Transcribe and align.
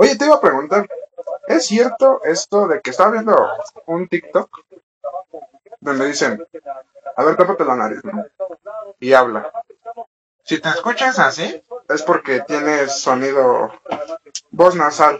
Oye, 0.00 0.14
te 0.16 0.26
iba 0.26 0.36
a 0.36 0.40
preguntar, 0.40 0.88
¿es 1.48 1.66
cierto 1.66 2.20
esto 2.22 2.68
de 2.68 2.80
que 2.80 2.90
estaba 2.90 3.10
viendo 3.10 3.36
un 3.86 4.06
TikTok 4.06 4.48
donde 5.80 6.06
dicen, 6.06 6.46
a 7.16 7.24
ver, 7.24 7.36
tápate 7.36 7.64
la 7.64 7.74
nariz, 7.74 8.04
¿no? 8.04 8.24
Y 9.00 9.12
habla. 9.12 9.50
Si 10.44 10.60
te 10.60 10.68
escuchas 10.68 11.18
así, 11.18 11.64
es 11.88 12.02
porque 12.04 12.40
tienes 12.42 12.92
sonido, 13.00 13.72
voz 14.52 14.76
nasal. 14.76 15.18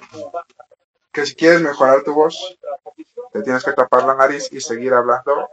Que 1.13 1.27
si 1.27 1.35
quieres 1.35 1.61
mejorar 1.61 2.05
tu 2.05 2.15
voz, 2.15 2.57
te 3.33 3.43
tienes 3.43 3.65
que 3.65 3.73
tapar 3.73 4.05
la 4.05 4.15
nariz 4.15 4.49
y 4.53 4.61
seguir 4.61 4.95
hablando 4.95 5.51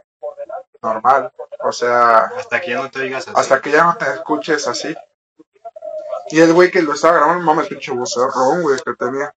normal. 0.82 1.32
O 1.64 1.72
sea, 1.72 2.26
Hasta 2.38 2.60
que 2.60 2.70
ya 2.70 2.76
no 2.76 2.90
te 2.92 3.00
digas 3.00 3.26
así. 3.26 3.34
hasta 3.36 3.60
que 3.60 3.72
ya 3.72 3.82
no 3.84 3.96
te 3.96 4.04
escuches 4.04 4.68
así. 4.68 4.94
Y 6.28 6.40
el 6.40 6.52
güey 6.52 6.72
que 6.72 6.82
lo 6.82 6.94
estaba 6.94 7.18
grabando, 7.18 7.44
mames, 7.44 7.68
pinche 7.68 7.92
vocerrón, 7.92 8.62
güey, 8.62 8.78
que 8.84 8.94
tenía. 8.94 9.34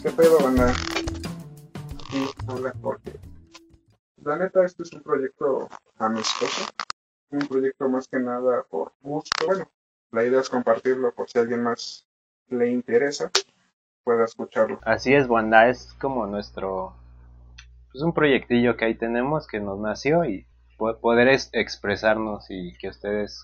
¿Qué 0.00 0.10
pedo, 0.12 0.38
banda? 0.44 0.70
Aquí 0.70 2.30
habla 2.46 2.72
Jorge. 2.80 3.18
La 4.22 4.36
neta, 4.36 4.64
este 4.64 4.84
es 4.84 4.92
un 4.92 5.02
proyecto 5.02 5.68
amistoso. 5.98 6.66
Un 7.30 7.40
proyecto 7.48 7.88
más 7.88 8.06
que 8.06 8.20
nada 8.20 8.62
por 8.70 8.92
gusto. 9.00 9.44
Bueno, 9.44 9.68
la 10.12 10.24
idea 10.24 10.40
es 10.40 10.48
compartirlo 10.48 11.12
por 11.12 11.28
si 11.28 11.40
alguien 11.40 11.64
más 11.64 12.06
le 12.46 12.70
interesa, 12.70 13.30
pueda 14.04 14.24
escucharlo. 14.24 14.78
Así 14.84 15.14
es, 15.14 15.28
Wanda, 15.28 15.68
es 15.68 15.94
como 16.00 16.26
nuestro... 16.26 16.94
Pues 17.92 18.02
un 18.02 18.14
proyectillo 18.14 18.76
que 18.78 18.86
ahí 18.86 18.94
tenemos 18.94 19.46
que 19.46 19.60
nos 19.60 19.78
nació 19.78 20.24
y 20.24 20.46
po- 20.78 20.98
poder 21.00 21.28
es- 21.28 21.50
expresarnos 21.52 22.46
y 22.48 22.72
que 22.78 22.86
a 22.86 22.90
ustedes 22.90 23.42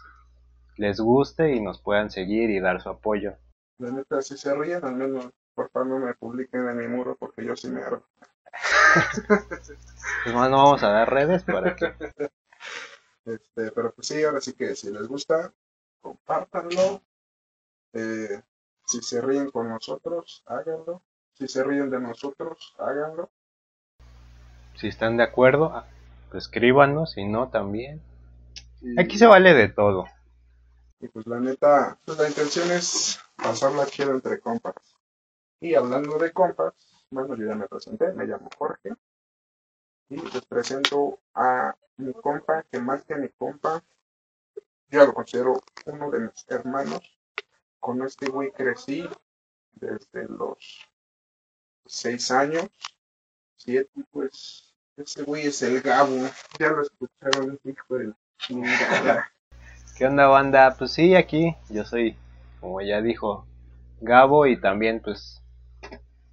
les 0.76 1.00
guste 1.00 1.54
y 1.54 1.60
nos 1.60 1.80
puedan 1.80 2.10
seguir 2.10 2.50
y 2.50 2.60
dar 2.60 2.80
su 2.80 2.90
apoyo. 2.90 3.34
La 3.78 3.90
neta, 3.92 4.20
si 4.20 4.36
se 4.36 4.52
ríen, 4.52 4.84
al 4.84 4.96
menos 4.96 5.30
por 5.54 5.70
favor 5.70 5.86
no 5.88 5.98
me 6.00 6.14
publiquen 6.14 6.68
en 6.68 6.76
mi 6.76 6.88
muro 6.88 7.16
porque 7.16 7.44
yo 7.44 7.54
sí 7.54 7.68
me 7.68 7.82
hago. 7.84 8.02
Pues 10.24 10.34
más 10.34 10.50
no 10.50 10.56
vamos 10.56 10.82
a 10.82 10.88
dar 10.88 11.10
redes 11.12 11.44
para 11.44 11.76
que... 11.76 11.94
Este, 13.24 13.72
pero 13.72 13.92
pues 13.94 14.06
sí, 14.08 14.22
ahora 14.22 14.40
sí 14.40 14.52
que 14.52 14.74
si 14.76 14.90
les 14.90 15.06
gusta, 15.08 15.52
compártanlo. 16.00 17.02
Eh, 17.94 18.42
si 18.86 19.02
se 19.02 19.20
ríen 19.20 19.50
con 19.50 19.68
nosotros, 19.68 20.42
háganlo. 20.46 21.02
Si 21.34 21.48
se 21.48 21.64
ríen 21.64 21.90
de 21.90 22.00
nosotros, 22.00 22.74
háganlo. 22.78 23.30
Si 24.76 24.88
están 24.88 25.16
de 25.16 25.22
acuerdo, 25.22 25.72
ah, 25.74 25.86
pues 26.30 26.44
escríbanos, 26.44 27.12
si 27.12 27.24
no 27.24 27.48
también. 27.48 28.00
Y, 28.80 29.00
Aquí 29.00 29.18
se 29.18 29.26
vale 29.26 29.54
de 29.54 29.68
todo. 29.68 30.06
y 31.00 31.08
pues 31.08 31.26
la 31.26 31.40
neta, 31.40 31.98
pues 32.04 32.18
la 32.18 32.28
intención 32.28 32.70
es 32.70 33.20
pasarla 33.36 33.86
chido 33.86 34.12
entre 34.12 34.40
compas. 34.40 34.74
Y 35.60 35.74
hablando 35.74 36.18
de 36.18 36.32
compas, 36.32 36.74
bueno, 37.10 37.36
yo 37.36 37.46
ya 37.46 37.54
me 37.54 37.68
presenté, 37.68 38.12
me 38.12 38.26
llamo 38.26 38.48
Jorge. 38.58 38.90
Y 40.08 40.16
les 40.16 40.44
presento 40.46 41.20
a 41.34 41.74
mi 41.96 42.12
compa, 42.12 42.64
que 42.64 42.80
más 42.80 43.04
que 43.04 43.14
mi 43.14 43.28
compa, 43.30 43.82
yo 44.88 45.06
lo 45.06 45.14
considero 45.14 45.60
uno 45.86 46.10
de 46.10 46.20
mis 46.20 46.44
hermanos. 46.48 47.18
Con 47.80 48.02
este 48.02 48.26
güey 48.28 48.50
crecí 48.50 49.08
desde 49.72 50.28
los 50.28 50.88
seis 51.86 52.30
años, 52.30 52.68
siete, 53.56 53.90
pues 54.10 54.74
ese 54.96 55.22
güey 55.22 55.46
es 55.46 55.62
el 55.62 55.80
Gabo. 55.80 56.16
Ya 56.58 56.68
lo 56.70 56.82
escucharon, 56.82 57.58
hijo 57.64 57.98
de. 57.98 58.12
¿Qué 59.96 60.06
onda, 60.06 60.26
banda? 60.26 60.74
Pues 60.78 60.92
sí, 60.92 61.14
aquí 61.14 61.56
yo 61.68 61.84
soy, 61.84 62.16
como 62.60 62.80
ya 62.80 63.00
dijo, 63.00 63.46
Gabo 64.00 64.46
y 64.46 64.60
también 64.60 65.00
pues 65.00 65.40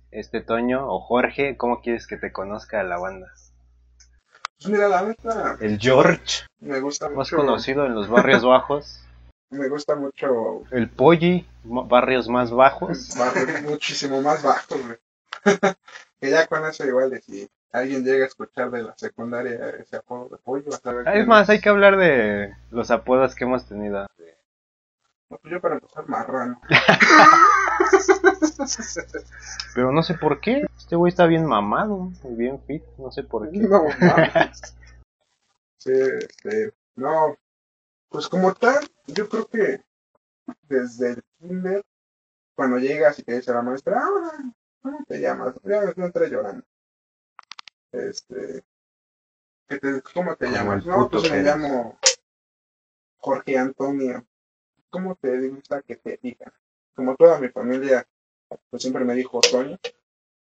este 0.09 0.42
Toño 0.42 0.88
o 0.92 1.00
Jorge, 1.00 1.58
¿cómo 1.58 1.82
quieres 1.82 2.08
que 2.08 2.18
te 2.18 2.32
conozca 2.32 2.84
la 2.84 2.98
banda? 2.98 3.32
Pues 4.58 4.70
mira, 4.70 4.88
la 4.88 5.03
neta, 5.03 5.58
El 5.59 5.80
George, 5.80 6.44
me 6.59 6.80
gusta 6.80 7.09
más 7.09 7.30
conocido 7.32 7.86
en 7.86 7.96
los 7.96 8.09
barrios 8.09 8.44
bajos. 8.44 9.03
Me 9.52 9.68
gusta 9.68 9.98
mucho 9.98 10.64
El 10.72 10.90
Polly, 10.90 11.46
barrios 11.66 12.30
más 12.30 12.52
bajos. 12.52 13.09
barrios 13.18 13.62
muchísimo 13.64 14.22
más 14.22 14.42
bajos, 14.42 14.82
güey. 14.82 14.98
que 16.19 16.29
ya 16.29 16.47
con 16.47 16.66
eso 16.66 16.85
igual 16.85 17.09
de 17.09 17.22
si 17.22 17.50
alguien 17.72 18.03
llega 18.03 18.25
a 18.25 18.28
escuchar 18.28 18.69
de 18.72 18.84
la 18.84 18.97
secundaria 18.97 19.69
ese 19.79 19.97
apodo 19.97 20.29
de 20.29 20.38
pollo, 20.38 20.66
vas 20.69 20.85
a 20.85 20.94
ver 20.94 21.07
Ah, 21.07 21.16
Es 21.16 21.28
más, 21.28 21.50
hay 21.50 21.62
que 21.62 21.69
hablar 21.69 21.97
de 21.97 22.53
los 22.69 22.91
apodos 22.91 23.34
que 23.35 23.46
hemos 23.46 23.66
tenido. 23.68 24.07
No, 25.29 25.38
pues 25.38 25.53
yo 25.53 25.62
para 25.62 25.75
empezar 25.75 26.07
marrano. 26.09 26.59
Pero 29.74 29.91
no 29.91 30.03
sé 30.03 30.13
por 30.16 30.40
qué. 30.41 30.66
Este 30.78 30.96
güey 30.96 31.09
está 31.09 31.25
bien 31.25 31.46
mamado, 31.46 32.12
y 32.23 32.35
bien 32.35 32.62
fit, 32.66 32.84
no 32.97 33.12
sé 33.12 33.23
por 33.23 33.50
qué. 33.50 33.58
No. 33.58 33.84
Sí, 35.78 35.91
este, 35.94 36.73
no, 36.96 37.35
pues 38.09 38.28
como 38.28 38.53
tal, 38.53 38.88
yo 39.08 39.28
creo 39.28 39.47
que 39.47 39.81
desde 40.69 41.13
el 41.13 41.23
kinder, 41.40 41.84
cuando 42.53 42.78
llegas 42.78 43.18
y 43.18 43.23
te 43.23 43.34
dice 43.38 43.52
la 43.52 43.63
maestra, 43.63 44.00
ahora, 44.00 44.31
¿cómo 44.81 45.03
te 45.08 45.19
llamas? 45.19 45.56
Ya 45.64 45.81
no 45.96 46.06
entré 46.06 46.30
llorando. 46.30 46.64
Este, 47.94 48.64
que 49.68 49.80
te- 49.80 50.02
¿cómo 50.14 50.36
te 50.36 50.46
Como 50.46 50.56
llamas? 50.56 50.86
No, 50.86 51.09
pues 51.09 51.24
me 51.24 51.30
eres. 51.38 51.46
llamo 51.46 51.97
Jorge 53.20 53.58
Antonio. 53.58 54.25
¿Cómo 54.90 55.16
te 55.16 55.50
gusta 55.50 55.81
que 55.84 55.96
te 55.97 56.20
digan? 56.22 56.53
Como 56.96 57.16
toda 57.16 57.40
mi 57.40 57.50
familia, 57.50 58.08
pues 58.70 58.81
siempre 58.84 59.06
me 59.06 59.16
dijo 59.16 59.41
Toño. 59.41 59.78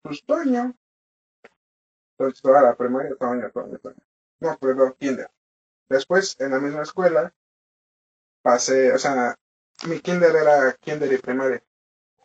Pues 0.04 0.24
Toño. 0.26 0.76
Entonces 2.18 2.42
toda 2.42 2.62
la 2.62 2.76
primaria, 2.78 3.16
Toño, 3.20 3.52
Toño, 3.52 3.78
Toño. 3.80 3.98
No, 4.40 4.58
perdón, 4.58 4.96
kinder. 4.98 5.30
Después, 5.90 6.40
en 6.40 6.52
la 6.52 6.60
misma 6.60 6.84
escuela, 6.84 7.34
pasé, 8.44 8.92
o 8.94 9.00
sea, 9.00 9.36
mi 9.88 10.00
kinder 10.00 10.36
era 10.36 10.74
kinder 10.74 11.12
y 11.12 11.18
primaria. 11.18 11.64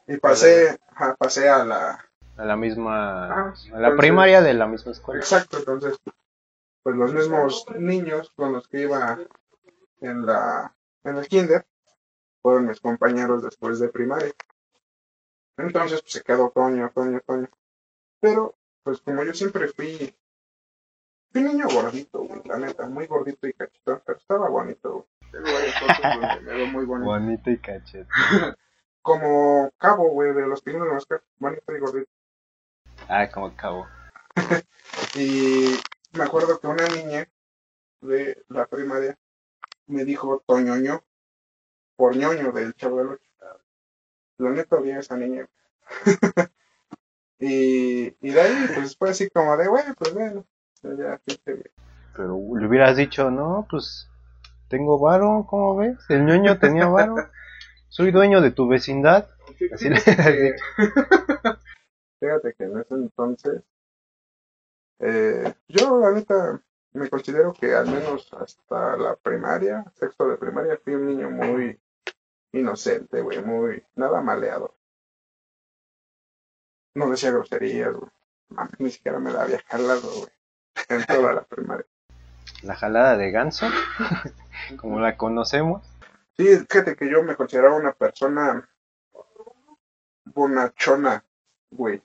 Y 0.07 0.17
pasé, 0.19 0.79
ajá, 0.95 1.17
pasé 1.17 1.49
a 1.49 1.65
la... 1.65 2.05
A 2.37 2.45
la 2.45 2.57
misma. 2.57 3.25
Ah, 3.27 3.31
A 3.31 3.35
la 3.35 3.53
entonces- 3.89 3.97
primaria 3.99 4.43
de 4.43 4.55
la 4.55 4.67
misma 4.67 4.93
escuela. 4.93 5.21
Exacto, 5.21 5.59
entonces, 5.59 5.99
pues 6.83 6.95
los 6.97 7.13
mismos 7.15 7.65
niños 7.79 8.31
con 8.37 8.53
los 8.53 8.69
que 8.69 8.83
iba 8.83 9.19
en 10.01 10.27
la 10.27 10.75
en 11.05 11.17
el 11.17 11.27
kinder 11.29 11.65
fueron 12.43 12.67
mis 12.67 12.81
compañeros 12.81 13.43
después 13.43 13.79
de 13.81 13.89
primaria. 13.89 14.33
Entonces, 15.57 16.03
pues 16.03 16.13
se 16.13 16.23
quedó 16.23 16.51
Toño, 16.51 16.91
Toño, 16.95 17.21
Toño. 17.27 17.49
Pero, 18.21 18.55
pues 18.83 19.01
como 19.01 19.25
yo 19.25 19.33
siempre 19.33 19.69
fui, 19.69 20.15
fui 21.33 21.43
niño 21.43 21.67
gordito, 21.73 22.21
güey, 22.21 22.43
la 22.45 22.59
neta, 22.59 22.87
muy 22.87 23.07
gordito 23.07 23.47
y 23.49 23.55
cachetón, 23.55 24.03
pero 24.05 24.19
estaba 24.19 24.49
bonito, 24.51 24.93
güey. 24.93 25.07
Tengo 25.33 25.45
varias 25.53 25.79
fotos 25.81 25.97
donde 26.03 26.41
me 26.43 26.55
veo 26.55 26.67
muy 26.67 26.85
bonito. 26.85 27.11
Bonito 27.11 27.51
y 27.51 27.59
cachete. 27.59 28.09
Como 29.07 29.71
cabo, 29.79 30.11
güey, 30.11 30.35
de 30.35 30.49
los 30.49 30.63
pingüinos 30.63 30.89
de 30.89 30.95
Mosca, 30.95 31.23
bonito 31.39 31.63
y 31.73 31.79
gordito. 31.79 32.11
Ah, 33.09 33.31
como 33.33 33.55
cabo. 33.55 33.87
Y 35.15 35.79
me 36.19 36.25
acuerdo 36.25 36.59
que 36.59 36.67
una 36.67 36.89
niña 36.89 37.29
de 38.01 38.45
la 38.49 38.67
primaria 38.67 39.17
me 39.87 40.05
dijo 40.05 40.43
Toñoño, 40.45 41.05
por 41.95 42.17
ñoño 42.17 42.51
del 42.51 42.75
chavo 42.75 42.99
del 42.99 43.09
ocho. 43.11 43.31
La 44.39 44.51
neta 44.51 44.77
a 44.77 44.99
esa 44.99 45.17
niña. 45.17 45.49
y, 47.39 48.07
y 48.21 48.31
de 48.33 48.41
ahí, 48.41 48.71
pues 48.75 48.97
fue 48.97 49.11
así 49.11 49.31
como 49.31 49.57
de, 49.57 49.69
bueno, 49.69 49.95
pues 49.97 50.15
bueno. 50.15 50.45
Ya. 50.83 51.21
Pero 52.17 52.41
le 52.59 52.67
hubieras 52.67 52.97
dicho, 52.97 53.31
no, 53.31 53.69
pues 53.71 54.11
tengo 54.69 54.99
varo, 54.99 55.47
¿cómo 55.49 55.77
ves? 55.77 55.97
El 56.09 56.27
ñoño 56.27 56.59
tenía 56.59 56.87
varo. 56.87 57.15
Soy 57.97 58.11
dueño 58.11 58.43
de 58.43 58.51
tu 58.51 58.69
vecindad. 58.69 59.31
Así 59.73 59.89
le. 59.89 59.97
Fíjate 62.21 62.53
que 62.53 62.65
en 62.65 62.79
ese 62.79 62.95
entonces, 62.95 63.63
eh, 64.99 65.55
yo 65.67 65.99
la 65.99 66.11
neta 66.11 66.63
me 66.93 67.09
considero 67.09 67.55
que 67.55 67.75
al 67.75 67.87
menos 67.87 68.31
hasta 68.35 68.99
la 68.99 69.17
primaria, 69.17 69.83
sexto 69.95 70.29
de 70.29 70.37
primaria, 70.37 70.79
fui 70.85 70.95
un 70.95 71.07
niño 71.07 71.31
muy 71.31 71.81
inocente, 72.53 73.23
güey, 73.23 73.43
muy, 73.43 73.83
nada 73.95 74.21
maleado. 74.21 74.77
No 76.97 77.09
decía 77.09 77.31
groserías, 77.31 77.95
güey. 77.95 78.11
Ni 78.79 78.91
siquiera 78.91 79.19
me 79.21 79.33
la 79.33 79.45
había 79.45 79.61
jalado, 79.61 80.03
güey, 80.03 80.33
en 80.91 81.07
toda 81.07 81.33
la 81.33 81.45
primaria. 81.45 81.87
La 82.63 82.75
jalada 82.75 83.17
de 83.17 83.31
ganso, 83.31 83.69
como 84.77 85.01
la 85.01 85.17
conocemos. 85.17 85.96
Sí, 86.39 86.45
fíjate 86.69 86.97
que 86.97 87.11
yo 87.11 87.23
me 87.23 87.37
consideraba 87.37 87.77
una 87.77 87.93
persona 87.93 88.69
bonachona, 90.25 91.25
güey. 91.71 92.03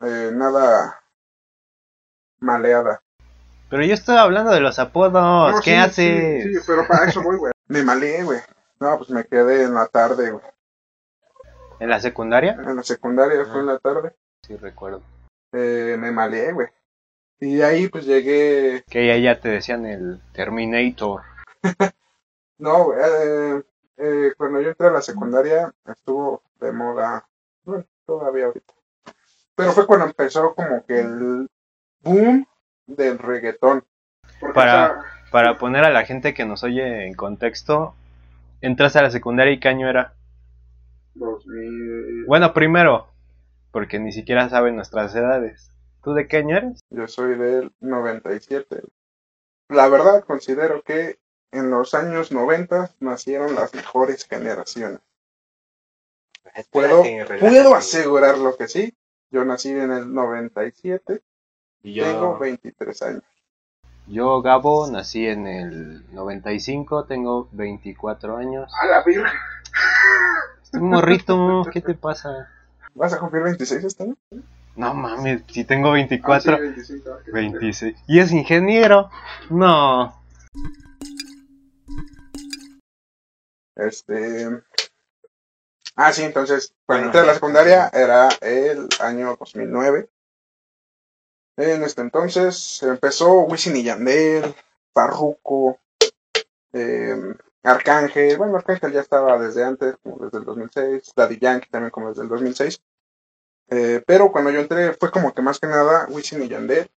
Eh, 0.00 0.30
nada 0.32 1.00
maleada. 2.38 3.02
Pero 3.68 3.84
yo 3.84 3.94
estoy 3.94 4.16
hablando 4.16 4.52
de 4.52 4.60
los 4.60 4.78
apodos. 4.78 5.12
No, 5.12 5.60
¿Qué 5.60 5.70
sí, 5.70 5.76
haces? 5.76 6.44
Sí, 6.44 6.54
sí, 6.54 6.60
pero 6.66 6.86
para 6.86 7.06
eso 7.06 7.22
voy, 7.22 7.36
güey. 7.36 7.52
Me 7.66 7.82
malé, 7.82 8.22
güey. 8.22 8.38
No, 8.78 8.96
pues 8.98 9.10
me 9.10 9.24
quedé 9.24 9.64
en 9.64 9.74
la 9.74 9.86
tarde, 9.86 10.30
güey. 10.30 10.44
¿En 11.80 11.90
la 11.90 12.00
secundaria? 12.00 12.52
En 12.52 12.76
la 12.76 12.82
secundaria 12.82 13.44
fue 13.44 13.60
en 13.60 13.66
la 13.66 13.78
tarde. 13.78 14.14
Sí, 14.42 14.56
recuerdo. 14.56 15.02
Eh, 15.52 15.96
me 15.98 16.12
malé, 16.12 16.52
güey. 16.52 16.68
Y 17.40 17.60
ahí, 17.62 17.88
pues 17.88 18.06
llegué. 18.06 18.84
Que 18.88 19.06
ya, 19.06 19.16
ya 19.16 19.40
te 19.40 19.48
decían 19.48 19.84
el 19.86 20.20
Terminator. 20.32 21.22
No, 22.58 22.92
eh, 22.94 23.62
eh, 23.98 24.32
cuando 24.36 24.60
yo 24.60 24.70
entré 24.70 24.86
a 24.88 24.92
la 24.92 25.02
secundaria, 25.02 25.72
estuvo 25.86 26.42
de 26.60 26.72
moda. 26.72 27.26
Bueno, 27.64 27.84
todavía 28.06 28.46
ahorita. 28.46 28.72
Pero 29.54 29.72
fue 29.72 29.86
cuando 29.86 30.06
empezó 30.06 30.54
como 30.54 30.84
que 30.84 31.00
el 31.00 31.48
boom 32.00 32.46
del 32.86 33.18
reggaetón. 33.18 33.84
Para- 34.54 35.02
Para 35.32 35.58
poner 35.58 35.84
a 35.84 35.90
la 35.90 36.04
gente 36.04 36.34
que 36.34 36.44
nos 36.46 36.62
oye 36.62 37.06
en 37.06 37.14
contexto, 37.14 37.94
entras 38.60 38.94
a 38.96 39.02
la 39.02 39.10
secundaria 39.10 39.52
y 39.52 39.60
qué 39.60 39.68
año 39.68 39.88
era. 39.88 40.14
2000 41.14 42.24
Bueno, 42.26 42.52
primero, 42.54 43.08
porque 43.72 43.98
ni 43.98 44.12
siquiera 44.12 44.48
saben 44.48 44.76
nuestras 44.76 45.14
edades. 45.14 45.70
¿Tú 46.02 46.14
de 46.14 46.28
qué 46.28 46.38
año 46.38 46.56
eres? 46.56 46.80
Yo 46.90 47.08
soy 47.08 47.36
del 47.36 47.72
97. 47.80 48.82
La 49.68 49.88
verdad, 49.88 50.22
considero 50.24 50.82
que 50.82 51.18
en 51.52 51.70
los 51.70 51.94
años 51.94 52.32
90 52.32 52.90
nacieron 53.00 53.54
las 53.54 53.74
mejores 53.74 54.24
generaciones. 54.26 55.00
Puedo, 56.70 57.02
puedo 57.40 57.74
asegurar 57.74 58.38
lo 58.38 58.56
que 58.56 58.68
sí. 58.68 58.94
Yo 59.30 59.44
nací 59.44 59.70
en 59.70 59.90
el 59.92 60.14
97, 60.14 61.20
Y 61.82 62.00
tengo 62.00 62.38
23 62.38 63.02
años. 63.02 63.22
Yo, 64.06 64.40
Gabo, 64.40 64.86
nací 64.88 65.26
en 65.26 65.46
el 65.48 66.14
95, 66.14 67.04
tengo 67.04 67.48
24 67.52 68.36
años. 68.36 68.72
¡A 68.80 68.86
la 68.86 69.02
virgen! 69.02 69.32
Morrito, 70.74 71.64
¿qué 71.72 71.80
te 71.80 71.94
pasa? 71.94 72.48
¿Vas 72.94 73.12
a 73.12 73.18
cumplir 73.18 73.42
26 73.42 73.84
este 73.84 74.04
año? 74.04 74.16
No 74.76 74.94
mames, 74.94 75.42
si 75.48 75.64
tengo 75.64 75.88
Ah, 75.90 75.94
24, 75.94 76.56
sí, 76.56 76.62
25, 76.62 77.10
ok. 77.10 77.20
26. 77.32 77.96
¿Y 78.06 78.20
es 78.20 78.30
ingeniero? 78.30 79.10
No. 79.50 80.14
Este. 83.76 84.48
Ah, 85.94 86.12
sí, 86.12 86.22
entonces, 86.24 86.74
cuando 86.84 87.06
entré 87.06 87.20
a 87.22 87.24
la 87.24 87.34
secundaria 87.34 87.88
era 87.92 88.28
el 88.40 88.88
año 89.00 89.36
2009. 89.38 90.08
En 91.58 91.82
este 91.84 92.02
entonces 92.02 92.82
empezó 92.82 93.40
Wisin 93.44 93.76
y 93.76 93.82
Yandel, 93.82 94.54
Farruko, 94.92 95.78
eh, 96.74 97.16
Arcángel. 97.62 98.36
Bueno, 98.36 98.56
Arcángel 98.56 98.92
ya 98.92 99.00
estaba 99.00 99.38
desde 99.38 99.64
antes, 99.64 99.96
como 100.02 100.18
desde 100.24 100.38
el 100.38 100.44
2006. 100.44 101.12
Daddy 101.16 101.38
Yankee 101.38 101.70
también 101.70 101.90
como 101.90 102.10
desde 102.10 102.22
el 102.22 102.28
2006. 102.28 102.82
Eh, 103.70 104.02
pero 104.06 104.30
cuando 104.30 104.50
yo 104.50 104.60
entré 104.60 104.92
fue 104.92 105.10
como 105.10 105.32
que 105.34 105.40
más 105.42 105.58
que 105.58 105.66
nada 105.66 106.06
Wisin 106.10 106.42
y 106.42 106.48
Yandel, 106.48 106.90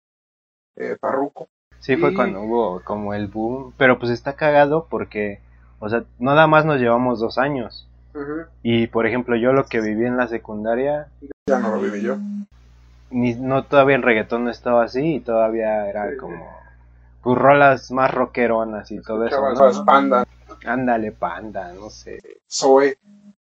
eh, 0.76 0.96
Farruko. 1.00 1.48
Sí, 1.78 1.96
fue 1.98 2.12
Y- 2.12 2.14
cuando 2.14 2.40
hubo 2.40 2.82
como 2.82 3.12
el 3.12 3.28
boom. 3.28 3.74
Pero 3.76 3.98
pues 3.98 4.10
está 4.10 4.36
cagado 4.36 4.86
porque, 4.88 5.40
o 5.78 5.88
sea, 5.88 6.04
nada 6.18 6.46
más 6.46 6.64
nos 6.64 6.80
llevamos 6.80 7.20
dos 7.20 7.38
años. 7.38 7.88
Y 8.62 8.86
por 8.86 9.06
ejemplo, 9.06 9.36
yo 9.36 9.52
lo 9.52 9.66
que 9.66 9.80
viví 9.80 10.06
en 10.06 10.16
la 10.16 10.26
secundaria, 10.26 11.08
Ya 11.48 11.58
no 11.58 11.74
lo 11.74 11.80
viví 11.80 12.00
yo. 12.02 12.16
ni, 13.10 13.34
no 13.34 13.64
todavía 13.64 13.96
el 13.96 14.02
reggaetón 14.02 14.44
no 14.44 14.50
estaba 14.50 14.84
así 14.84 15.16
y 15.16 15.20
todavía 15.20 15.86
era 15.88 16.10
Sí. 16.10 16.16
como 16.16 16.46
pues 17.22 17.38
rolas 17.38 17.90
más 17.90 18.10
rockeronas 18.14 18.90
y 18.90 19.00
todo 19.02 19.26
eso. 19.26 19.36
¿no? 19.52 19.84
Panda, 19.84 20.26
Ándale, 20.64 21.12
panda, 21.12 21.72
no 21.74 21.90
sé. 21.90 22.18
Zoe. 22.50 22.96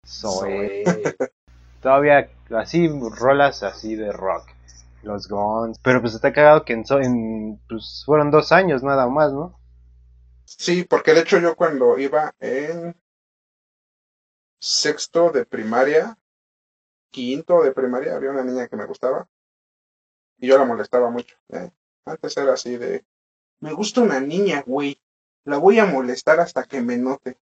Zoe. 0.06 0.84
todavía 1.80 2.28
así, 2.56 2.88
rolas 3.18 3.62
así 3.62 3.94
de 3.96 4.12
rock. 4.12 4.48
Los 5.04 5.28
Guns. 5.28 5.78
Pero 5.80 6.00
pues 6.00 6.14
está 6.14 6.32
cagado 6.32 6.64
que 6.64 6.72
en, 6.72 6.84
en 7.00 7.58
pues 7.68 8.02
fueron 8.04 8.30
dos 8.32 8.50
años 8.52 8.82
nada 8.82 9.06
más, 9.08 9.32
¿no? 9.32 9.54
Sí, 10.56 10.84
porque 10.84 11.12
de 11.12 11.20
hecho 11.20 11.38
yo 11.38 11.54
cuando 11.56 11.98
iba 11.98 12.34
en 12.40 12.96
sexto 14.58 15.30
de 15.30 15.44
primaria, 15.44 16.16
quinto 17.10 17.62
de 17.62 17.72
primaria, 17.72 18.16
había 18.16 18.30
una 18.30 18.44
niña 18.44 18.66
que 18.68 18.76
me 18.76 18.86
gustaba 18.86 19.28
y 20.38 20.46
yo 20.48 20.56
la 20.56 20.64
molestaba 20.64 21.10
mucho. 21.10 21.36
¿eh? 21.50 21.70
Antes 22.06 22.36
era 22.38 22.54
así 22.54 22.76
de, 22.78 23.04
me 23.60 23.72
gusta 23.74 24.00
una 24.00 24.20
niña, 24.20 24.62
güey, 24.66 24.98
la 25.44 25.58
voy 25.58 25.78
a 25.80 25.84
molestar 25.84 26.40
hasta 26.40 26.64
que 26.64 26.80
me 26.80 26.96
note. 26.96 27.36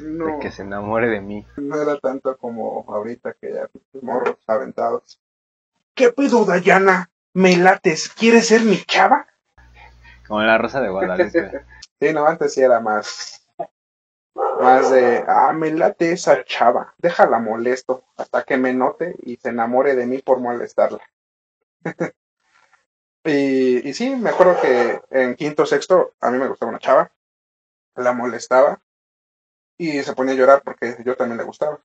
No, 0.00 0.26
De 0.26 0.38
que 0.38 0.52
se 0.52 0.62
enamore 0.62 1.08
de 1.08 1.20
mí. 1.20 1.44
no 1.56 1.82
era 1.82 1.98
tanto 1.98 2.36
como 2.38 2.84
ahorita 2.88 3.34
que 3.34 3.52
ya 3.54 3.68
morros 4.00 4.38
aventados. 4.46 5.20
¿Qué 5.94 6.10
pedo, 6.12 6.44
Dayana? 6.44 7.10
¿Me 7.34 7.56
lates? 7.56 8.08
¿Quieres 8.08 8.46
ser 8.48 8.62
mi 8.62 8.76
chava? 8.84 9.26
Como 10.26 10.42
la 10.42 10.56
rosa 10.58 10.80
de 10.80 10.88
Guadalupe. 10.90 11.64
Sí, 12.02 12.12
no, 12.12 12.26
antes 12.26 12.52
sí 12.52 12.60
era 12.60 12.80
más. 12.80 13.46
Más 14.34 14.90
de, 14.90 15.24
ah, 15.28 15.52
me 15.52 15.70
late 15.70 16.10
esa 16.10 16.44
chava, 16.44 16.94
déjala 16.98 17.38
molesto 17.38 18.02
hasta 18.16 18.42
que 18.42 18.56
me 18.56 18.74
note 18.74 19.14
y 19.22 19.36
se 19.36 19.50
enamore 19.50 19.94
de 19.94 20.06
mí 20.06 20.18
por 20.18 20.40
molestarla. 20.40 20.98
y, 23.24 23.88
y 23.88 23.94
sí, 23.94 24.16
me 24.16 24.30
acuerdo 24.30 24.60
que 24.60 25.00
en 25.10 25.36
quinto 25.36 25.64
sexto 25.64 26.14
a 26.20 26.32
mí 26.32 26.38
me 26.38 26.48
gustaba 26.48 26.70
una 26.70 26.80
chava, 26.80 27.12
la 27.94 28.12
molestaba 28.12 28.80
y 29.78 30.02
se 30.02 30.14
ponía 30.14 30.34
a 30.34 30.36
llorar 30.38 30.62
porque 30.64 30.96
yo 31.04 31.14
también 31.14 31.38
le 31.38 31.44
gustaba. 31.44 31.78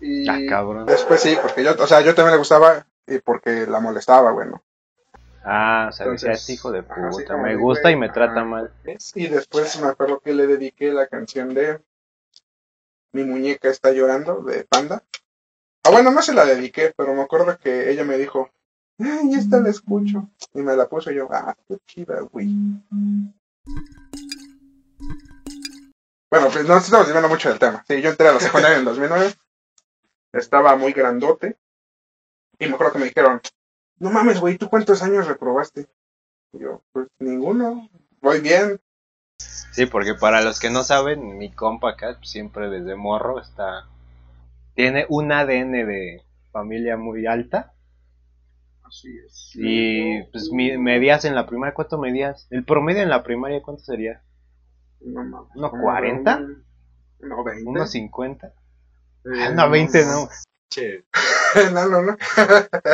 Y 0.00 0.26
Ah, 0.26 0.38
cabrón. 0.48 0.86
después 0.86 1.20
sí, 1.20 1.36
porque 1.42 1.64
yo, 1.64 1.72
o 1.78 1.86
sea, 1.86 2.00
yo 2.00 2.14
también 2.14 2.32
le 2.32 2.38
gustaba 2.38 2.86
y 3.06 3.18
porque 3.18 3.66
la 3.66 3.80
molestaba, 3.80 4.32
bueno. 4.32 4.62
Ah, 5.42 5.86
o 5.88 5.92
sea, 5.92 6.04
Entonces, 6.06 6.42
"Es 6.42 6.50
hijo 6.50 6.70
de 6.70 6.80
así 6.80 7.22
puta, 7.22 7.36
me 7.36 7.56
gusta 7.56 7.90
y 7.90 7.96
me 7.96 8.10
trata 8.10 8.44
mal. 8.44 8.72
Y 9.14 9.26
después 9.28 9.80
me 9.80 9.88
acuerdo 9.88 10.20
que 10.20 10.34
le 10.34 10.46
dediqué 10.46 10.92
la 10.92 11.06
canción 11.06 11.54
de 11.54 11.80
Mi 13.12 13.24
muñeca 13.24 13.68
está 13.68 13.90
llorando 13.90 14.42
de 14.42 14.64
Panda. 14.64 15.02
Ah, 15.82 15.90
bueno, 15.90 16.12
no 16.12 16.22
se 16.22 16.32
la 16.32 16.44
dediqué, 16.44 16.92
pero 16.96 17.12
me 17.14 17.22
acuerdo 17.22 17.58
que 17.58 17.90
ella 17.90 18.04
me 18.04 18.16
dijo, 18.16 18.50
ay, 19.00 19.34
esta 19.34 19.58
la 19.60 19.70
escucho. 19.70 20.30
Y 20.54 20.60
me 20.62 20.76
la 20.76 20.88
puso 20.88 21.10
y 21.10 21.16
yo, 21.16 21.26
ah, 21.32 21.56
qué 21.66 21.78
chida, 21.86 22.20
güey. 22.20 22.48
Bueno, 26.30 26.48
pues 26.52 26.64
no 26.66 26.76
estamos 26.76 27.06
desviando 27.06 27.28
mucho 27.28 27.48
del 27.48 27.58
tema. 27.58 27.84
Sí, 27.88 28.00
yo 28.00 28.10
entré 28.10 28.28
a 28.28 28.32
la 28.32 28.40
secundaria 28.40 28.74
en 28.74 28.80
el 28.80 28.84
2009. 28.84 29.34
Estaba 30.32 30.76
muy 30.76 30.92
grandote. 30.92 31.56
Y 32.58 32.68
me 32.68 32.74
acuerdo 32.74 32.92
que 32.92 32.98
me 33.00 33.06
dijeron, 33.06 33.40
no 34.00 34.10
mames, 34.10 34.40
güey, 34.40 34.58
¿tú 34.58 34.68
cuántos 34.68 35.02
años 35.02 35.28
reprobaste? 35.28 35.86
Y 36.52 36.58
yo, 36.58 36.82
pues 36.92 37.06
ninguno. 37.20 37.88
Voy 38.20 38.40
bien, 38.40 38.80
Sí, 39.72 39.86
porque 39.86 40.14
para 40.14 40.42
los 40.42 40.58
que 40.58 40.68
no 40.68 40.82
saben, 40.82 41.38
mi 41.38 41.52
compa 41.52 41.90
acá 41.90 42.18
siempre 42.22 42.68
desde 42.68 42.96
morro 42.96 43.40
está... 43.40 43.86
Tiene 44.74 45.06
un 45.08 45.30
ADN 45.30 45.86
de 45.86 46.22
familia 46.50 46.96
muy 46.96 47.26
alta. 47.26 47.72
Así 48.82 49.08
es. 49.24 49.52
Y 49.54 50.24
pues 50.32 50.50
mi- 50.50 50.76
medías 50.76 51.24
en 51.24 51.36
la 51.36 51.46
primaria, 51.46 51.72
¿cuánto 51.74 51.98
medías? 51.98 52.48
El 52.50 52.64
promedio 52.64 53.02
en 53.02 53.10
la 53.10 53.22
primaria, 53.22 53.62
¿cuánto 53.62 53.84
sería? 53.84 54.22
No 55.00 55.22
mames. 55.22 55.50
¿Uno 55.54 55.70
como 55.70 55.82
40? 55.84 56.36
un- 56.38 56.64
No, 57.20 57.44
20. 57.44 57.68
¿Unos 57.70 57.90
50? 57.90 58.48
Eh, 58.48 58.52
Ah, 59.46 59.50
no, 59.50 59.70
20 59.70 60.04
no. 60.04 60.28
Che, 60.70 61.04
no, 61.74 61.88
no, 61.88 62.00
no. 62.02 62.16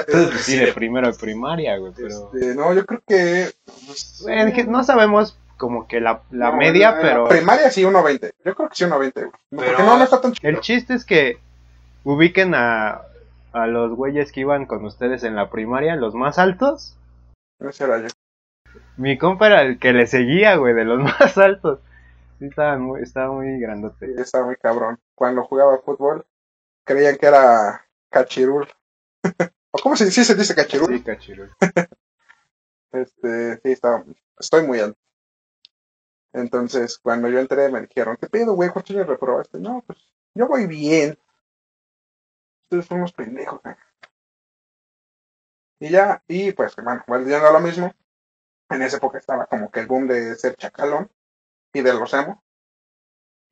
Pues 0.07 0.31
sí, 0.41 0.57
de 0.59 0.73
primero 0.73 1.13
de 1.13 1.19
primaria, 1.19 1.77
güey, 1.77 1.93
pero... 1.95 2.31
Este, 2.33 2.55
no, 2.55 2.73
yo 2.73 2.87
creo 2.87 3.03
que. 3.07 3.51
pues, 3.87 4.25
que 4.55 4.65
no 4.65 4.83
sabemos 4.83 5.39
como 5.59 5.87
que 5.87 6.01
la, 6.01 6.23
la 6.31 6.51
no, 6.53 6.57
media, 6.57 6.93
la 6.93 7.01
pero... 7.01 7.29
Primaria 7.29 7.71
sí, 7.71 7.83
1.20. 7.83 8.33
Yo 8.45 8.55
creo 8.55 8.69
que 8.69 8.75
sí, 8.75 8.85
1.20. 8.85 9.13
güey. 9.15 9.31
No, 9.51 9.61
Pero- 9.61 9.67
Porque 9.73 9.83
no, 9.83 9.99
no 9.99 10.05
está 10.05 10.21
tan 10.21 10.33
chido. 10.33 10.49
El 10.51 10.61
chiste 10.61 10.95
es 10.95 11.05
que 11.05 11.39
ubiquen 12.05 12.55
a, 12.55 13.03
a 13.53 13.67
los 13.67 13.95
güeyes 13.95 14.33
que 14.33 14.41
iban 14.41 14.67
con 14.67 14.85
ustedes 14.85 15.23
en 15.25 15.37
la 15.37 15.51
primaria, 15.51 15.97
los 15.97 16.15
más 16.15 16.39
altos. 16.39 16.97
Ese 17.59 17.85
era 17.85 17.99
yo. 17.99 18.09
Mi 18.97 19.19
compa 19.19 19.49
era 19.49 19.63
el 19.63 19.79
que 19.79 19.93
le 19.93 20.07
seguía, 20.07 20.57
güey, 20.57 20.73
de 20.75 20.85
los 20.85 20.99
más 21.21 21.37
altos. 21.37 21.81
Sí, 22.39 22.47
estaba 22.47 22.77
muy, 22.79 23.03
estaba 23.03 23.33
muy 23.33 23.59
grandote. 23.59 24.07
Sí, 24.07 24.21
estaba 24.21 24.47
muy 24.47 24.57
cabrón. 24.57 24.99
Cuando 25.15 25.43
jugaba 25.45 25.79
fútbol, 25.85 26.25
creían 26.87 27.19
que 27.19 27.27
era 27.27 27.87
cachirul. 28.11 28.69
¿O 29.73 29.79
cómo 29.83 29.97
se 29.97 30.07
dice? 30.07 30.23
Sí, 30.23 30.29
se 30.33 30.35
dice 30.37 30.55
cachirul. 30.55 30.97
Sí, 30.97 31.05
cachirul. 31.05 31.55
Este, 32.93 33.57
sí, 33.57 33.73
estaba, 33.73 34.05
estoy 34.39 34.67
muy 34.67 34.81
alto. 34.81 34.99
Entonces, 36.33 36.99
cuando 36.99 37.29
yo 37.29 37.41
entré, 37.41 37.69
me 37.69 37.81
dijeron, 37.81 38.17
¿qué 38.21 38.29
pedo, 38.29 38.55
güey? 38.55 38.71
¿Cuántos 38.71 38.95
años 38.95 39.09
reprobaste? 39.09 39.59
No, 39.59 39.83
pues, 39.87 39.99
yo 40.35 40.47
voy 40.47 40.67
bien. 40.67 41.19
Ustedes 42.65 42.87
son 42.87 42.99
unos 42.99 43.13
pendejos, 43.13 43.61
güey. 43.63 43.75
Y 45.81 45.91
ya, 45.91 46.23
y 46.29 46.53
pues, 46.53 46.75
bueno, 46.77 47.03
volviendo 47.07 47.47
a 47.47 47.53
lo 47.53 47.61
mismo, 47.61 47.93
En 48.71 48.83
esa 48.83 48.99
época 48.99 49.19
estaba 49.19 49.47
como 49.47 49.71
que 49.71 49.81
el 49.81 49.89
boom 49.89 50.09
de 50.09 50.37
ser 50.37 50.57
chacalón 50.57 51.11
y 51.75 51.83
de 51.83 51.95
los 51.95 52.15
emo. 52.15 52.45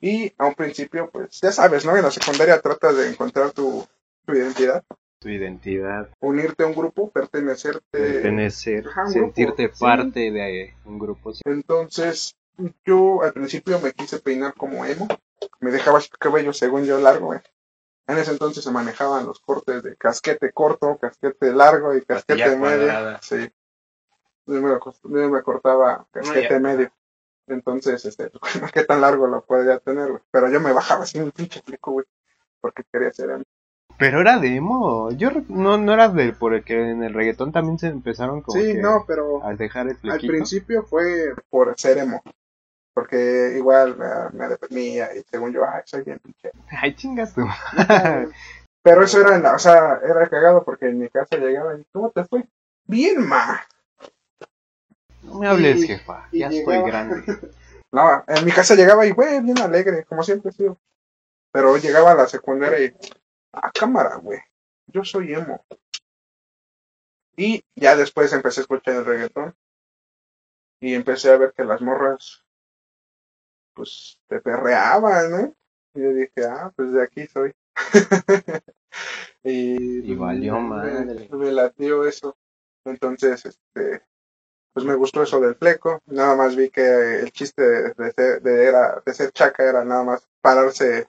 Y 0.00 0.32
a 0.38 0.46
un 0.46 0.54
principio, 0.54 1.08
pues 1.10 1.40
ya 1.40 1.50
sabes, 1.52 1.84
¿no? 1.84 1.96
En 1.96 2.02
la 2.02 2.10
secundaria 2.10 2.60
tratas 2.60 2.96
de 2.96 3.08
encontrar 3.08 3.52
tu, 3.52 3.86
tu 4.26 4.32
identidad, 4.34 4.84
Tu 5.18 5.28
identidad, 5.30 6.10
unirte 6.20 6.64
a 6.64 6.66
un 6.66 6.74
grupo, 6.74 7.10
pertenecerte. 7.10 7.82
pertenecer, 7.90 8.84
un 9.06 9.10
sentirte 9.12 9.62
grupo, 9.64 9.76
sí. 9.76 9.84
parte 9.84 10.30
de 10.30 10.74
un 10.84 10.98
grupo. 10.98 11.32
sí. 11.32 11.42
Entonces, 11.46 12.36
yo 12.84 13.22
al 13.22 13.32
principio 13.32 13.80
me 13.80 13.92
quise 13.92 14.18
peinar 14.18 14.54
como 14.54 14.84
emo. 14.84 15.08
Me 15.60 15.70
dejaba 15.70 15.98
el 15.98 16.04
cabello, 16.18 16.52
según 16.52 16.84
yo, 16.84 16.98
largo. 16.98 17.34
eh. 17.34 17.42
En 18.06 18.18
ese 18.18 18.32
entonces 18.32 18.62
se 18.62 18.70
manejaban 18.70 19.24
los 19.24 19.40
cortes 19.40 19.82
de 19.82 19.96
casquete 19.96 20.52
corto, 20.52 20.98
casquete 20.98 21.52
largo 21.52 21.94
y 21.96 22.02
casquete 22.02 22.42
medio. 22.56 23.18
Sí. 23.22 23.50
Yo 24.46 24.60
me, 24.60 24.68
acost- 24.74 25.00
yo 25.04 25.30
me 25.30 25.42
cortaba 25.42 26.06
casquete 26.12 26.48
ya. 26.50 26.58
medio. 26.60 26.92
Entonces, 27.46 28.04
este, 28.04 28.30
qué 28.72 28.84
tan 28.84 29.00
largo 29.00 29.26
lo 29.26 29.42
podía 29.44 29.78
tener, 29.78 30.10
güey. 30.10 30.22
Pero 30.30 30.48
yo 30.50 30.60
me 30.60 30.72
bajaba 30.72 31.04
así 31.04 31.18
un 31.18 31.30
pinche 31.30 31.60
fleco, 31.62 31.92
güey. 31.92 32.06
Porque 32.60 32.82
quería 32.90 33.12
ser 33.12 33.30
emo. 33.30 33.44
Pero 33.98 34.20
era 34.20 34.38
de 34.38 34.56
emo. 34.56 35.10
Yo 35.12 35.30
no, 35.48 35.78
no 35.78 35.92
era 35.92 36.08
de 36.08 36.32
porque 36.32 36.90
en 36.90 37.02
el 37.02 37.14
reggaetón 37.14 37.52
también 37.52 37.78
se 37.78 37.88
empezaron 37.88 38.40
como 38.42 38.58
Sí, 38.60 38.72
que 38.72 38.78
no, 38.80 39.04
pero 39.06 39.44
a 39.44 39.54
dejar 39.54 39.88
el 39.88 40.10
al 40.10 40.18
principio 40.20 40.82
fue 40.82 41.34
por 41.50 41.78
ser 41.78 41.98
emo. 41.98 42.22
Porque 42.92 43.54
igual 43.56 43.96
eh, 44.00 44.30
me 44.32 44.48
deprimía 44.48 45.14
y 45.16 45.22
según 45.28 45.52
yo, 45.52 45.64
ay, 45.68 45.82
soy 45.84 46.02
bien 46.02 46.20
pinche 46.20 46.52
Ay, 46.70 46.94
chingas 46.94 47.34
tú. 47.34 47.42
Pero 48.82 49.02
eso 49.02 49.20
era, 49.20 49.36
en 49.36 49.42
la- 49.42 49.54
o 49.54 49.58
sea, 49.58 49.98
era 50.04 50.28
cagado 50.28 50.62
porque 50.62 50.86
en 50.88 50.98
mi 50.98 51.08
casa 51.08 51.36
llegaba 51.38 51.74
y, 51.76 51.84
¿cómo 51.92 52.10
te 52.10 52.24
fue? 52.24 52.44
Bien, 52.86 53.26
ma. 53.26 53.60
No 55.24 55.38
me 55.38 55.46
hables, 55.48 55.82
Y- 55.82 55.86
jefa. 55.88 56.28
Ya 56.32 56.48
llegaba- 56.48 56.76
estoy 56.76 56.90
grande. 56.90 57.24
No, 57.92 58.24
en 58.26 58.44
mi 58.44 58.50
casa 58.50 58.74
llegaba 58.74 59.06
y, 59.06 59.12
güey, 59.12 59.40
bien 59.40 59.56
alegre, 59.60 60.04
como 60.04 60.24
siempre 60.24 60.50
he 60.50 60.52
sido. 60.52 60.80
Pero 61.52 61.76
llegaba 61.76 62.10
a 62.10 62.14
la 62.16 62.26
secundaria 62.26 62.84
y, 62.86 62.92
ah, 63.52 63.70
cámara, 63.72 64.16
güey, 64.16 64.40
yo 64.88 65.04
soy 65.04 65.32
emo. 65.32 65.64
Y 67.36 67.64
ya 67.76 67.94
después 67.94 68.32
empecé 68.32 68.58
a 68.60 68.62
escuchar 68.62 68.96
el 68.96 69.04
reggaetón. 69.04 69.54
Y 70.80 70.94
empecé 70.94 71.30
a 71.30 71.36
ver 71.36 71.52
que 71.56 71.64
las 71.64 71.80
morras, 71.82 72.44
pues, 73.74 74.18
te 74.26 74.40
perreaban, 74.40 75.30
¿no? 75.30 75.54
Y 75.94 76.02
yo 76.02 76.08
dije, 76.14 76.46
ah, 76.50 76.72
pues 76.74 76.90
de 76.92 77.00
aquí 77.00 77.28
soy. 77.28 77.54
y, 79.44 80.10
Y 80.10 80.14
valió 80.16 80.54
me- 80.60 80.68
madre. 80.68 81.28
Me, 81.30 81.52
latió 81.52 82.04
eso. 82.06 82.36
Entonces, 82.84 83.46
este, 83.46 84.02
pues 84.74 84.84
me 84.84 84.96
gustó 84.96 85.22
eso 85.22 85.40
del 85.40 85.54
fleco. 85.54 86.02
Nada 86.06 86.34
más 86.34 86.56
vi 86.56 86.68
que 86.68 87.20
el 87.20 87.32
chiste 87.32 87.62
de, 87.62 88.12
ser, 88.12 88.42
de, 88.42 88.64
era, 88.64 89.00
de 89.06 89.14
ser 89.14 89.30
chaca 89.30 89.62
era 89.62 89.84
nada 89.84 90.02
más 90.02 90.28
pararse 90.40 91.08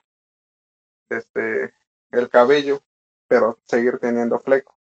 este, 1.09 1.73
el 2.11 2.29
cabello, 2.29 2.83
pero 3.27 3.59
seguir 3.63 3.97
teniendo 3.97 4.39
fleco. 4.39 4.77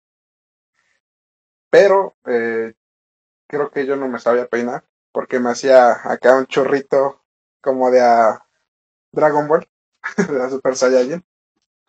Pero 1.69 2.15
eh, 2.25 2.73
creo 3.47 3.69
que 3.69 3.85
yo 3.85 3.97
no 3.97 4.07
me 4.07 4.19
sabía 4.19 4.47
peinar 4.47 4.85
porque 5.11 5.39
me 5.39 5.49
hacía 5.49 6.09
acá 6.09 6.37
un 6.37 6.47
chorrito 6.47 7.21
como 7.61 7.91
de 7.91 7.99
a 7.99 8.45
Dragon 9.11 9.47
Ball, 9.49 9.67
de 10.17 10.33
la 10.33 10.49
Super 10.49 10.77
Saiyajin. 10.77 11.25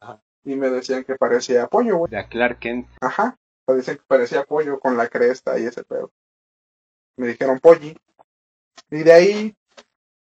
Ajá. 0.00 0.20
Y 0.42 0.56
me 0.56 0.70
decían 0.70 1.04
que 1.04 1.14
parecía 1.14 1.68
pollo, 1.68 1.98
güey. 1.98 2.10
De 2.10 2.18
a 2.18 2.28
Clark 2.28 2.58
Kent. 2.58 2.88
Ajá. 3.00 3.38
Me 3.68 3.74
decían 3.74 3.98
que 3.98 4.04
parecía 4.08 4.42
pollo 4.42 4.80
con 4.80 4.96
la 4.96 5.08
cresta 5.08 5.56
y 5.56 5.66
ese 5.66 5.84
pedo. 5.84 6.10
Me 7.20 7.26
dijeron 7.26 7.60
polli. 7.60 7.94
Y 8.90 9.02
de 9.02 9.12
ahí, 9.12 9.56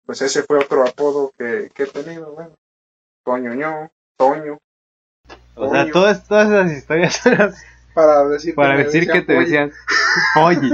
pues 0.06 0.22
ese 0.22 0.44
fue 0.44 0.60
otro 0.60 0.88
apodo 0.88 1.34
que, 1.38 1.70
que 1.74 1.84
he 1.84 1.88
tenido, 1.88 2.32
bueno. 2.32 2.56
Toñoño, 3.25 3.92
Toño. 4.16 4.60
O 5.56 5.70
sea, 5.70 5.92
todas, 5.92 6.25
todas 6.25 6.48
esas 6.48 6.72
historias 6.72 7.25
eran 7.25 7.54
Para 7.94 8.25
decir 8.28 8.56
para 8.56 8.75
me 8.75 8.86
decir 8.86 9.10
que 9.10 9.22
te 9.24 9.34
decían 9.34 9.74
oye. 10.42 10.70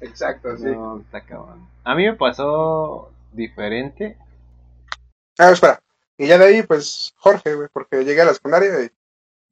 Exacto, 0.00 0.56
sí. 0.56 0.64
No, 0.64 1.00
está 1.00 1.20
cabrón. 1.20 1.68
A 1.84 1.94
mí 1.94 2.04
me 2.04 2.14
pasó 2.14 3.12
diferente. 3.32 4.16
Ah, 5.38 5.50
espera. 5.50 5.80
Y 6.18 6.26
ya 6.26 6.36
de 6.36 6.46
ahí, 6.46 6.62
pues, 6.64 7.12
Jorge, 7.16 7.54
güey, 7.54 7.68
porque 7.72 8.04
llegué 8.04 8.22
a 8.22 8.24
la 8.26 8.34
secundaria 8.34 8.82
y, 8.82 8.90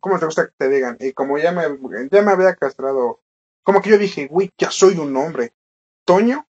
¿cómo 0.00 0.18
te 0.18 0.26
gusta 0.26 0.46
que 0.46 0.52
te 0.56 0.68
digan? 0.68 0.96
Y 0.98 1.12
como 1.12 1.38
ya 1.38 1.52
me, 1.52 1.62
ya 2.10 2.22
me 2.22 2.32
había 2.32 2.56
castrado, 2.56 3.20
como 3.62 3.80
que 3.80 3.90
yo 3.90 3.98
dije, 3.98 4.26
güey, 4.26 4.50
ya 4.58 4.70
soy 4.72 4.98
un 4.98 5.16
hombre. 5.16 5.52
Toño 6.10 6.44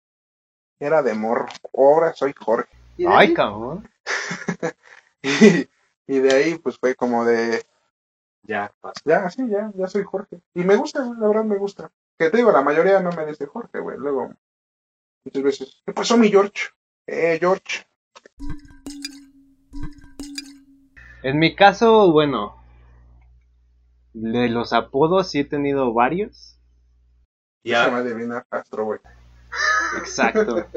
era 0.79 1.03
de 1.03 1.13
morro, 1.13 1.47
ahora 1.77 2.13
soy 2.13 2.33
Jorge. 2.33 2.69
Ay, 3.05 3.33
cabrón. 3.33 3.89
y, 5.21 5.67
y 6.07 6.19
de 6.19 6.33
ahí, 6.33 6.57
pues, 6.57 6.77
fue 6.77 6.95
como 6.95 7.25
de, 7.25 7.65
Ya, 8.43 8.73
pasó. 8.79 9.01
ya, 9.03 9.29
sí, 9.29 9.45
ya, 9.49 9.69
ya 9.75 9.87
soy 9.87 10.05
Jorge. 10.05 10.39
Y 10.53 10.63
me 10.63 10.77
gusta, 10.77 11.03
la 11.19 11.27
verdad 11.27 11.43
me 11.43 11.57
gusta. 11.57 11.91
Que 12.17 12.29
te 12.29 12.37
digo, 12.37 12.53
la 12.53 12.61
mayoría 12.61 13.01
no 13.01 13.11
me 13.11 13.25
dice 13.25 13.47
Jorge, 13.47 13.81
güey. 13.81 13.97
Luego, 13.97 14.33
muchas 15.25 15.43
veces, 15.43 15.81
¿qué 15.85 15.91
pasó, 15.91 16.17
mi 16.17 16.29
George? 16.29 16.69
Eh, 17.05 17.37
George. 17.37 17.85
En 21.21 21.37
mi 21.37 21.53
caso, 21.53 22.13
bueno, 22.13 22.55
de 24.13 24.47
los 24.47 24.71
apodos 24.71 25.29
sí 25.31 25.39
he 25.39 25.43
tenido 25.43 25.93
varios. 25.93 26.57
Ya. 27.61 27.89
me 27.89 27.97
adivina 27.97 28.47
güey. 28.71 28.99
Exacto. 29.97 30.67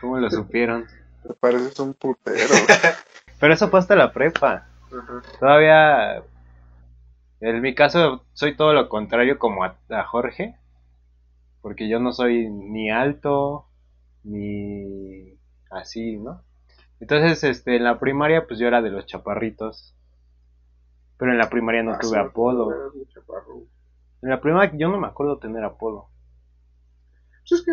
¿Cómo 0.00 0.18
lo 0.18 0.30
supieron? 0.30 0.86
Te 1.22 1.34
pareces 1.34 1.78
un 1.80 1.94
putero. 1.94 2.54
Pero 3.40 3.54
eso 3.54 3.68
fue 3.68 3.78
hasta 3.80 3.96
la 3.96 4.12
prepa. 4.12 4.66
Todavía, 5.40 6.22
en 7.40 7.60
mi 7.60 7.74
caso, 7.74 8.24
soy 8.32 8.56
todo 8.56 8.72
lo 8.72 8.88
contrario 8.88 9.38
como 9.38 9.64
a, 9.64 9.78
a 9.90 10.04
Jorge. 10.04 10.56
Porque 11.60 11.88
yo 11.88 11.98
no 11.98 12.12
soy 12.12 12.48
ni 12.50 12.90
alto, 12.90 13.66
ni 14.22 15.38
así, 15.70 16.16
¿no? 16.18 16.44
Entonces, 17.00 17.42
este, 17.44 17.76
en 17.76 17.84
la 17.84 17.98
primaria, 17.98 18.46
pues 18.46 18.58
yo 18.60 18.66
era 18.68 18.82
de 18.82 18.90
los 18.90 19.06
chaparritos. 19.06 19.94
Pero 21.18 21.32
en 21.32 21.38
la 21.38 21.48
primaria 21.50 21.82
no 21.82 21.92
Ah, 21.92 21.98
tuve 22.00 22.18
sí, 22.18 22.18
apodo. 22.18 22.70
En 24.22 24.30
la 24.30 24.40
primaria 24.40 24.72
yo 24.76 24.88
no 24.88 24.98
me 24.98 25.06
acuerdo 25.06 25.38
tener 25.38 25.64
apodo. 25.64 26.08
Pues 27.48 27.60
es 27.60 27.66
que, 27.66 27.72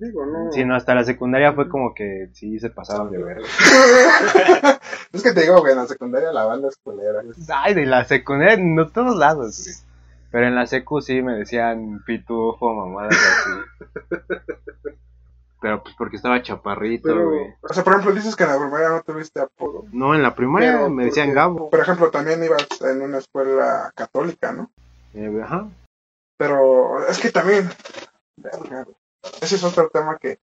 digo, 0.00 0.26
no. 0.26 0.50
Sino 0.52 0.74
hasta 0.74 0.94
la 0.94 1.04
secundaria 1.04 1.52
fue 1.52 1.68
como 1.68 1.94
que 1.94 2.30
sí 2.32 2.58
se 2.58 2.70
pasaban 2.70 3.10
de 3.10 3.22
ver. 3.22 3.38
es 5.12 5.22
que 5.22 5.32
te 5.32 5.42
digo, 5.42 5.60
güey, 5.60 5.72
en 5.72 5.78
la 5.78 5.86
secundaria 5.86 6.32
la 6.32 6.44
banda 6.44 6.68
es 6.68 6.76
culera. 6.76 7.22
Ay, 7.54 7.74
de 7.74 7.86
la 7.86 8.04
secundaria, 8.04 8.56
no 8.58 8.88
todos 8.88 9.16
lados, 9.16 9.62
güey. 9.64 9.76
Pero 10.30 10.46
en 10.46 10.54
la 10.54 10.66
secu 10.66 11.00
sí 11.00 11.22
me 11.22 11.34
decían 11.36 12.02
pitufo, 12.06 12.72
mamadas 12.72 13.16
así. 13.16 14.20
Pero 15.60 15.82
pues 15.82 15.94
porque 15.98 16.16
estaba 16.16 16.40
chaparrito, 16.42 17.08
Pero, 17.08 17.28
güey. 17.28 17.54
o 17.60 17.74
sea, 17.74 17.84
por 17.84 17.92
ejemplo, 17.92 18.14
dices 18.14 18.34
que 18.34 18.44
en 18.44 18.50
la 18.50 18.58
primaria 18.58 18.88
no 18.88 19.02
tuviste 19.02 19.40
apodo. 19.40 19.84
No, 19.92 20.14
en 20.14 20.22
la 20.22 20.34
primaria 20.34 20.72
Pero 20.72 20.90
me 20.90 21.04
decían 21.04 21.26
porque, 21.26 21.36
Gabo. 21.36 21.70
Por 21.70 21.80
ejemplo, 21.80 22.10
también 22.10 22.42
ibas 22.42 22.66
en 22.80 23.02
una 23.02 23.18
escuela 23.18 23.92
católica, 23.94 24.52
¿no? 24.52 24.70
Eh, 25.14 25.40
ajá. 25.42 25.68
Pero 26.38 27.06
es 27.06 27.18
que 27.18 27.30
también, 27.30 27.68
verga, 28.36 28.84
güey. 28.84 28.96
Ese 29.40 29.56
es 29.56 29.64
otro 29.64 29.88
tema 29.90 30.18
que 30.18 30.38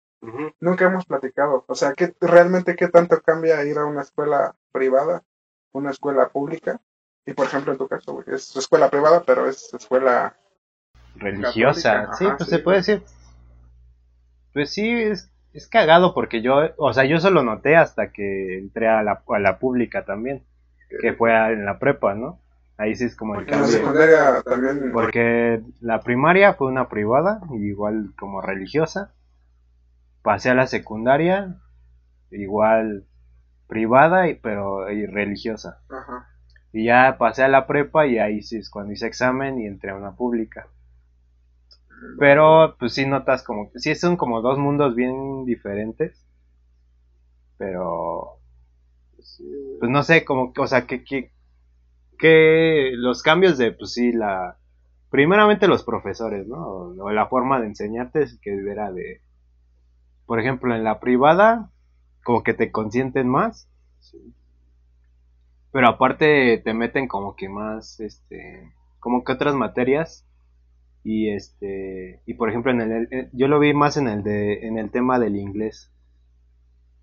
nunca 0.59 0.85
hemos 0.85 1.05
platicado. 1.05 1.65
O 1.67 1.75
sea, 1.75 1.93
¿qué, 1.93 2.13
realmente 2.21 2.75
qué 2.75 2.87
tanto 2.87 3.21
cambia 3.21 3.63
ir 3.65 3.77
a 3.77 3.85
una 3.85 4.01
escuela 4.01 4.55
privada, 4.71 5.23
una 5.71 5.91
escuela 5.91 6.29
pública? 6.29 6.79
Y 7.25 7.33
por 7.33 7.47
ejemplo, 7.47 7.71
en 7.71 7.77
tu 7.77 7.87
caso, 7.87 8.13
güey, 8.13 8.25
es 8.27 8.55
escuela 8.55 8.89
privada, 8.89 9.23
pero 9.25 9.47
es 9.47 9.73
escuela... 9.73 10.35
Religiosa. 11.15 12.13
Sí, 12.13 12.25
ajá, 12.25 12.37
pues 12.37 12.49
sí. 12.49 12.55
se 12.55 12.61
puede 12.61 12.77
decir. 12.77 13.03
Pues 14.53 14.71
sí, 14.71 14.89
es, 14.89 15.31
es 15.51 15.67
cagado 15.67 16.13
porque 16.13 16.41
yo, 16.41 16.59
o 16.77 16.93
sea, 16.93 17.05
yo 17.05 17.19
solo 17.19 17.43
noté 17.43 17.75
hasta 17.75 18.11
que 18.11 18.59
entré 18.59 18.87
a 18.87 19.01
la, 19.01 19.23
a 19.27 19.39
la 19.39 19.59
pública 19.59 20.05
también. 20.05 20.45
Que 21.01 21.13
fue 21.13 21.33
en 21.51 21.65
la 21.65 21.79
prepa, 21.79 22.13
¿no? 22.13 22.39
Ahí 22.77 22.95
sí 22.95 23.05
es 23.05 23.15
como 23.15 23.35
el 23.35 23.45
la 23.45 23.51
cambio. 23.51 23.67
secundaria 23.67 24.41
también... 24.43 24.91
Porque 24.91 25.61
la 25.81 26.01
primaria 26.01 26.53
fue 26.53 26.67
una 26.67 26.87
privada, 26.89 27.41
igual 27.53 28.13
como 28.19 28.41
religiosa. 28.41 29.13
Pasé 30.21 30.49
a 30.51 30.55
la 30.55 30.67
secundaria, 30.67 31.57
igual 32.29 33.05
privada, 33.67 34.27
y- 34.29 34.35
pero 34.35 34.91
y 34.91 35.05
religiosa. 35.07 35.81
Ajá. 35.89 36.27
Y 36.71 36.85
ya 36.85 37.17
pasé 37.17 37.43
a 37.43 37.47
la 37.47 37.65
prepa 37.65 38.05
y 38.05 38.19
ahí 38.19 38.41
sí 38.43 38.57
es 38.57 38.69
cuando 38.69 38.93
hice 38.93 39.07
examen 39.07 39.59
y 39.59 39.65
entré 39.65 39.91
a 39.91 39.95
una 39.95 40.15
pública. 40.15 40.67
Pero 42.19 42.75
pues 42.77 42.93
sí 42.93 43.05
notas 43.07 43.41
como 43.43 43.71
que 43.71 43.79
sí 43.79 43.95
son 43.95 44.17
como 44.17 44.41
dos 44.41 44.59
mundos 44.59 44.95
bien 44.95 45.45
diferentes. 45.45 46.23
Pero 47.57 48.39
pues 49.79 49.91
no 49.91 50.03
sé, 50.03 50.25
como, 50.25 50.53
o 50.57 50.67
sea, 50.67 50.85
que, 50.85 51.03
que, 51.03 51.31
que 52.17 52.91
los 52.95 53.23
cambios 53.23 53.57
de, 53.57 53.71
pues 53.71 53.93
sí, 53.93 54.11
la, 54.11 54.57
primeramente 55.09 55.67
los 55.67 55.83
profesores, 55.83 56.47
¿no? 56.47 56.93
O, 56.99 57.11
la 57.11 57.27
forma 57.27 57.59
de 57.59 57.67
enseñarte 57.67 58.23
es 58.23 58.37
que 58.39 58.51
era 58.69 58.91
de, 58.91 59.21
por 60.25 60.39
ejemplo, 60.39 60.75
en 60.75 60.83
la 60.83 60.99
privada, 60.99 61.71
como 62.23 62.43
que 62.43 62.53
te 62.53 62.71
consienten 62.71 63.27
más. 63.27 63.69
Pero 65.71 65.87
aparte 65.87 66.57
te 66.63 66.73
meten 66.73 67.07
como 67.07 67.35
que 67.35 67.49
más, 67.49 67.99
este, 67.99 68.73
como 68.99 69.23
que 69.23 69.33
otras 69.33 69.55
materias. 69.55 70.25
Y 71.03 71.29
este, 71.29 72.21
y 72.25 72.33
por 72.33 72.49
ejemplo, 72.49 72.71
en 72.71 72.81
el, 72.81 73.29
yo 73.31 73.47
lo 73.47 73.59
vi 73.59 73.73
más 73.73 73.95
en 73.95 74.07
el 74.09 74.23
de, 74.23 74.67
en 74.67 74.77
el 74.77 74.91
tema 74.91 75.19
del 75.19 75.37
inglés. 75.37 75.91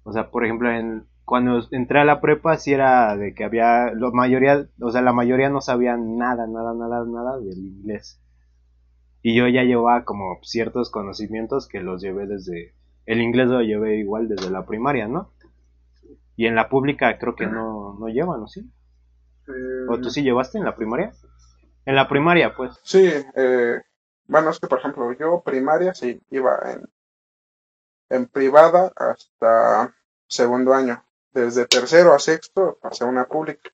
O 0.02 0.12
sea, 0.12 0.30
por 0.30 0.44
ejemplo, 0.44 0.70
en, 0.70 1.06
cuando 1.24 1.66
entré 1.70 2.00
a 2.00 2.04
la 2.04 2.20
prepa 2.20 2.56
sí 2.58 2.72
era 2.72 3.16
de 3.16 3.34
que 3.34 3.44
había, 3.44 3.92
la 3.94 4.10
mayoría, 4.10 4.68
o 4.80 4.90
sea, 4.90 5.00
la 5.00 5.12
mayoría 5.12 5.48
no 5.48 5.60
sabía 5.60 5.96
nada, 5.96 6.46
nada, 6.46 6.74
nada, 6.74 7.04
nada 7.06 7.38
del 7.38 7.58
inglés. 7.58 8.20
Y 9.22 9.34
yo 9.34 9.48
ya 9.48 9.62
llevaba 9.62 10.04
como 10.04 10.38
ciertos 10.42 10.90
conocimientos 10.90 11.66
que 11.66 11.80
los 11.80 12.02
llevé 12.02 12.26
desde, 12.26 12.74
el 13.06 13.22
inglés 13.22 13.48
lo 13.48 13.62
llevé 13.62 13.96
igual 13.96 14.28
desde 14.28 14.50
la 14.50 14.66
primaria, 14.66 15.08
¿no? 15.08 15.32
Y 16.36 16.46
en 16.46 16.54
la 16.54 16.68
pública 16.68 17.18
creo 17.18 17.34
que 17.34 17.46
no, 17.46 17.96
no 17.98 18.08
llevan, 18.08 18.42
¿o 18.42 18.46
sí? 18.46 18.70
¿O 19.88 19.98
tú 19.98 20.10
sí 20.10 20.22
llevaste 20.22 20.58
en 20.58 20.64
la 20.64 20.76
primaria? 20.76 21.12
En 21.86 21.94
la 21.94 22.08
primaria, 22.08 22.54
pues. 22.54 22.78
Sí, 22.82 23.10
eh, 23.34 23.80
bueno, 24.26 24.50
es 24.50 24.60
que 24.60 24.66
por 24.66 24.78
ejemplo 24.78 25.10
yo 25.12 25.42
primaria 25.42 25.94
sí 25.94 26.20
iba 26.30 26.58
en, 26.66 26.82
en 28.10 28.26
privada 28.26 28.92
hasta 28.96 29.94
segundo 30.26 30.74
año 30.74 31.02
desde 31.34 31.66
tercero 31.66 32.14
a 32.14 32.18
sexto 32.18 32.78
pasé 32.80 33.04
a 33.04 33.08
una 33.08 33.26
pública. 33.26 33.70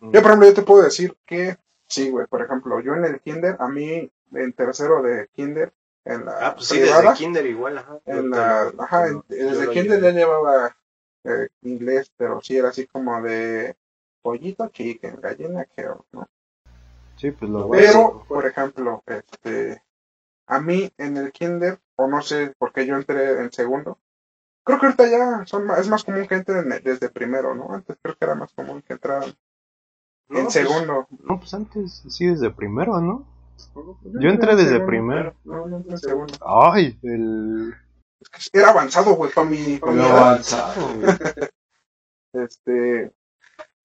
Mm. 0.00 0.12
Yo, 0.12 0.22
por 0.22 0.30
ejemplo, 0.30 0.48
yo 0.48 0.54
te 0.54 0.62
puedo 0.62 0.82
decir 0.82 1.16
que, 1.24 1.56
sí, 1.88 2.10
güey, 2.10 2.26
por 2.26 2.42
ejemplo, 2.42 2.80
yo 2.80 2.94
en 2.94 3.04
el 3.06 3.20
kinder, 3.20 3.56
a 3.58 3.68
mí, 3.68 4.10
en 4.32 4.52
tercero 4.52 5.02
de 5.02 5.28
kinder, 5.32 5.72
en 6.04 6.26
la 6.26 6.48
ah, 6.48 6.54
pues 6.54 6.68
sí, 6.68 6.78
desde 6.78 7.14
kinder 7.14 7.46
igual, 7.46 7.78
ajá. 7.78 7.98
En 8.04 8.30
la, 8.30 8.72
ajá, 8.78 9.06
desde 9.26 9.70
kinder 9.70 10.00
ya 10.00 10.10
llevaba 10.10 10.76
eh, 11.24 11.48
inglés, 11.62 12.12
pero 12.16 12.40
sí 12.40 12.56
era 12.56 12.68
así 12.68 12.86
como 12.86 13.20
de 13.22 13.74
pollito 14.22 14.68
chicken, 14.68 15.20
gallina 15.20 15.64
que 15.64 15.88
¿no? 16.12 16.28
Sí, 17.16 17.30
pues 17.30 17.50
lo 17.50 17.70
Pero, 17.70 18.24
por 18.28 18.46
ejemplo, 18.46 19.02
este, 19.06 19.82
a 20.46 20.60
mí 20.60 20.92
en 20.98 21.16
el 21.16 21.32
kinder, 21.32 21.80
o 21.96 22.06
no 22.06 22.20
sé 22.22 22.54
por 22.58 22.72
qué 22.72 22.86
yo 22.86 22.94
entré 22.94 23.40
en 23.40 23.50
segundo, 23.50 23.98
Creo 24.66 24.80
que 24.80 24.86
ahorita 24.86 25.06
ya 25.06 25.46
son 25.46 25.70
es 25.78 25.88
más 25.88 26.02
común 26.02 26.26
que 26.26 26.34
entren 26.34 26.68
desde 26.82 27.08
primero, 27.08 27.54
¿no? 27.54 27.72
Antes 27.72 27.96
creo 28.02 28.16
que 28.16 28.24
era 28.24 28.34
más 28.34 28.52
común 28.52 28.82
que 28.82 28.94
entraran 28.94 29.32
en 30.28 30.42
pues, 30.42 30.52
segundo. 30.52 31.06
No, 31.22 31.38
pues 31.38 31.54
antes 31.54 32.02
sí 32.08 32.26
desde 32.26 32.50
primero, 32.50 33.00
¿no? 33.00 33.24
yo, 34.02 34.28
entré 34.28 34.56
desde 34.56 34.80
primero. 34.80 35.36
No, 35.44 35.68
no 35.68 35.76
entré 35.76 35.92
en 35.92 35.98
segundo. 35.98 36.34
Ay, 36.44 36.98
el... 37.04 37.74
Es 38.20 38.50
que 38.50 38.58
era 38.58 38.70
avanzado, 38.70 39.14
güey, 39.14 39.30
para 39.32 39.48
mi... 39.48 39.78
avanzado, 39.80 40.88
este... 42.32 43.14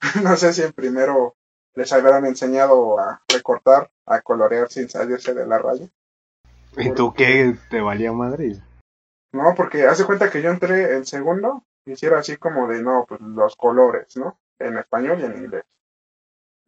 No 0.24 0.36
sé 0.36 0.52
si 0.52 0.64
en 0.64 0.74
primero 0.74 1.36
les 1.76 1.94
habrán 1.94 2.26
enseñado 2.26 3.00
a 3.00 3.22
recortar, 3.28 3.92
a 4.08 4.22
colorear 4.22 4.72
sin 4.72 4.90
salirse 4.90 5.36
de 5.36 5.46
la 5.46 5.60
raya. 5.60 5.88
¿Y 6.76 6.90
tú 6.90 7.14
qué 7.14 7.56
te 7.70 7.82
valía 7.82 8.12
Madrid? 8.12 8.58
No, 9.34 9.54
porque 9.56 9.86
hace 9.88 10.06
cuenta 10.06 10.30
que 10.30 10.42
yo 10.42 10.50
entré 10.50 10.96
en 10.96 11.06
segundo, 11.06 11.66
hiciera 11.86 12.20
así 12.20 12.38
como 12.38 12.68
de, 12.68 12.82
no, 12.82 13.06
pues 13.08 13.22
los 13.22 13.56
colores, 13.56 14.16
¿no? 14.18 14.40
En 14.60 14.78
español 14.78 15.20
y 15.20 15.26
en 15.26 15.38
inglés. 15.38 15.66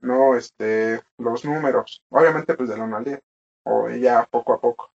No, 0.02 0.36
este, 0.36 1.02
los 1.18 1.46
números. 1.46 2.04
Obviamente, 2.10 2.56
pues 2.56 2.70
de 2.70 2.78
la 2.78 2.84
1 2.84 2.98
al 2.98 3.04
10. 3.06 3.22
O 3.66 3.90
ya 3.90 4.26
poco 4.30 4.54
a 4.54 4.60
poco. 4.62 4.92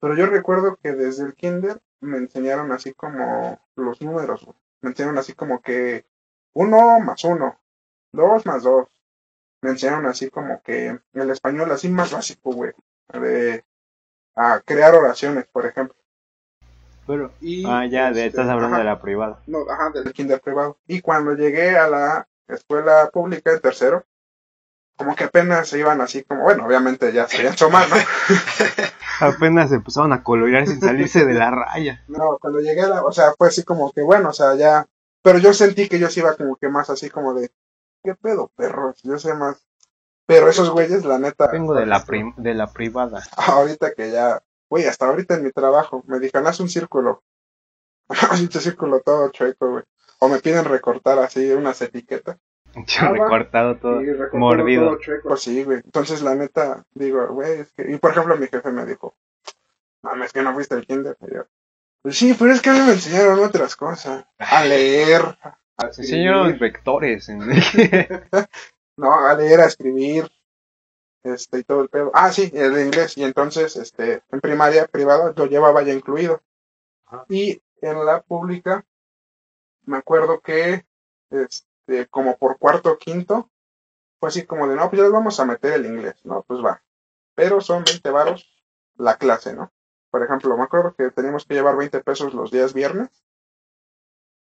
Pero 0.00 0.16
yo 0.16 0.26
recuerdo 0.26 0.76
que 0.76 0.92
desde 0.92 1.24
el 1.24 1.34
kinder 1.34 1.80
me 2.00 2.18
enseñaron 2.18 2.72
así 2.72 2.94
como 2.94 3.60
los 3.76 4.00
números. 4.00 4.46
Me 4.80 4.90
enseñaron 4.90 5.18
así 5.18 5.34
como 5.34 5.60
que 5.60 6.06
uno 6.54 7.00
más 7.00 7.24
uno, 7.24 7.60
dos 8.12 8.46
más 8.46 8.62
dos. 8.62 8.88
Me 9.62 9.70
enseñaron 9.70 10.06
así 10.06 10.30
como 10.30 10.62
que 10.62 10.98
el 11.12 11.30
español 11.30 11.70
así 11.72 11.88
más 11.88 12.12
básico, 12.12 12.52
güey. 12.52 12.72
De 13.12 13.64
a 14.36 14.60
crear 14.60 14.94
oraciones, 14.94 15.46
por 15.48 15.66
ejemplo. 15.66 15.96
Pero, 17.06 17.32
y, 17.40 17.64
ah, 17.66 17.86
ya, 17.86 18.10
de, 18.12 18.26
estás 18.26 18.46
este, 18.46 18.52
hablando 18.52 18.78
de 18.78 18.84
la 18.84 19.00
privada. 19.00 19.40
No, 19.46 19.58
ajá, 19.70 19.90
del 19.90 20.12
kinder 20.12 20.40
privado. 20.40 20.78
Y 20.86 21.00
cuando 21.00 21.34
llegué 21.34 21.76
a 21.76 21.88
la 21.88 22.28
escuela 22.48 23.10
pública 23.12 23.52
en 23.52 23.60
tercero, 23.60 24.04
como 24.96 25.14
que 25.14 25.24
apenas 25.24 25.68
se 25.68 25.78
iban 25.78 26.00
así 26.00 26.22
como, 26.22 26.42
bueno, 26.42 26.66
obviamente 26.66 27.12
ya 27.12 27.28
se 27.28 27.38
habían 27.38 27.52
hecho 27.52 27.68
¿no? 27.70 27.78
apenas 29.20 29.70
empezaron 29.72 30.12
a 30.12 30.22
colorear 30.22 30.66
sin 30.66 30.80
salirse 30.80 31.24
de 31.24 31.34
la 31.34 31.50
raya. 31.50 32.02
No, 32.08 32.38
cuando 32.40 32.60
llegué 32.60 32.82
a 32.82 32.88
la, 32.88 33.04
o 33.04 33.12
sea, 33.12 33.32
fue 33.36 33.48
así 33.48 33.62
como 33.62 33.92
que, 33.92 34.02
bueno, 34.02 34.30
o 34.30 34.32
sea, 34.32 34.54
ya, 34.54 34.86
pero 35.22 35.38
yo 35.38 35.52
sentí 35.52 35.88
que 35.88 35.98
yo 35.98 36.08
sí 36.08 36.20
iba 36.20 36.34
como 36.34 36.56
que 36.56 36.68
más 36.68 36.88
así 36.88 37.10
como 37.10 37.34
de, 37.34 37.50
¿qué 38.02 38.14
pedo, 38.14 38.50
perros? 38.56 39.00
Yo 39.02 39.18
sé 39.18 39.34
más. 39.34 39.66
Pero 40.26 40.48
esos 40.48 40.70
güeyes, 40.70 41.04
la 41.04 41.18
neta. 41.18 41.48
Vengo 41.52 41.74
de 41.74 41.86
la, 41.86 42.04
de 42.36 42.54
la 42.54 42.66
privada. 42.72 43.22
Ahorita 43.36 43.92
que 43.94 44.10
ya 44.10 44.42
Güey, 44.68 44.86
hasta 44.86 45.06
ahorita 45.06 45.34
en 45.34 45.44
mi 45.44 45.52
trabajo 45.52 46.02
me 46.06 46.18
dijeron, 46.18 46.46
haz 46.46 46.60
un 46.60 46.68
círculo. 46.68 47.22
haz 48.08 48.40
un 48.40 48.50
círculo 48.50 49.00
todo 49.00 49.30
chueco, 49.30 49.70
güey. 49.70 49.84
O 50.18 50.28
me 50.28 50.40
piden 50.40 50.64
recortar 50.64 51.18
así 51.18 51.50
unas 51.52 51.80
etiquetas. 51.82 52.38
Yo 52.86 53.08
recortado 53.12 53.78
todo, 53.78 54.00
mordido. 54.34 54.86
Todo 54.86 54.98
chueco, 54.98 55.36
sí, 55.36 55.64
güey. 55.64 55.80
Entonces, 55.84 56.22
la 56.22 56.34
neta, 56.34 56.84
digo, 56.92 57.26
güey, 57.28 57.60
es 57.60 57.72
que... 57.72 57.90
Y 57.90 57.96
por 57.96 58.10
ejemplo, 58.10 58.36
mi 58.36 58.48
jefe 58.48 58.70
me 58.70 58.84
dijo, 58.84 59.14
mames, 60.02 60.32
que 60.32 60.42
no 60.42 60.52
fuiste 60.52 60.74
al 60.74 60.86
kinder. 60.86 61.16
Y 61.22 61.34
yo, 61.34 61.44
pues 62.06 62.18
sí, 62.18 62.36
pero 62.38 62.52
es 62.52 62.62
que 62.62 62.70
a 62.70 62.72
mí 62.74 62.80
me 62.80 62.92
enseñaron 62.92 63.40
otras 63.40 63.74
cosas. 63.74 64.24
A 64.38 64.64
leer. 64.64 65.22
A 65.76 65.86
enseñaron 65.86 66.56
vectores. 66.56 67.28
no, 68.96 69.26
a 69.26 69.34
leer, 69.34 69.60
a 69.60 69.66
escribir, 69.66 70.30
este, 71.26 71.58
y 71.58 71.64
todo 71.64 71.82
el 71.82 71.88
pedo. 71.88 72.10
Ah, 72.14 72.30
sí, 72.32 72.50
el 72.54 72.78
inglés. 72.78 73.16
Y 73.18 73.24
entonces, 73.24 73.76
este, 73.76 74.22
en 74.30 74.40
primaria 74.40 74.86
privada 74.86 75.32
lo 75.36 75.46
llevaba 75.46 75.82
ya 75.82 75.92
incluido. 75.92 76.40
Y 77.28 77.62
en 77.80 78.04
la 78.04 78.22
pública, 78.22 78.84
me 79.84 79.96
acuerdo 79.96 80.40
que, 80.40 80.86
este, 81.30 82.06
como 82.08 82.36
por 82.36 82.58
cuarto 82.58 82.92
o 82.92 82.98
quinto, 82.98 83.50
fue 84.18 84.28
así 84.28 84.44
como 84.46 84.68
de, 84.68 84.76
no, 84.76 84.88
pues 84.88 84.98
ya 84.98 85.04
les 85.04 85.12
vamos 85.12 85.38
a 85.40 85.44
meter 85.44 85.74
el 85.74 85.86
inglés, 85.86 86.16
¿no? 86.24 86.42
Pues 86.42 86.64
va. 86.64 86.82
Pero 87.34 87.60
son 87.60 87.84
20 87.84 88.10
varos 88.10 88.50
la 88.96 89.16
clase, 89.16 89.52
¿no? 89.52 89.72
Por 90.10 90.22
ejemplo, 90.22 90.56
me 90.56 90.64
acuerdo 90.64 90.94
que 90.94 91.10
teníamos 91.10 91.44
que 91.44 91.54
llevar 91.54 91.76
20 91.76 92.00
pesos 92.02 92.34
los 92.34 92.50
días 92.50 92.72
viernes 92.72 93.10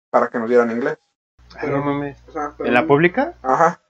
para 0.10 0.30
que 0.30 0.38
nos 0.38 0.50
dieran 0.50 0.72
inglés. 0.72 1.00
Pero, 1.60 1.78
no 1.78 1.86
mames. 1.86 2.17
¿En 2.60 2.74
la 2.74 2.86
pública? 2.86 3.38
Ajá. 3.41 3.82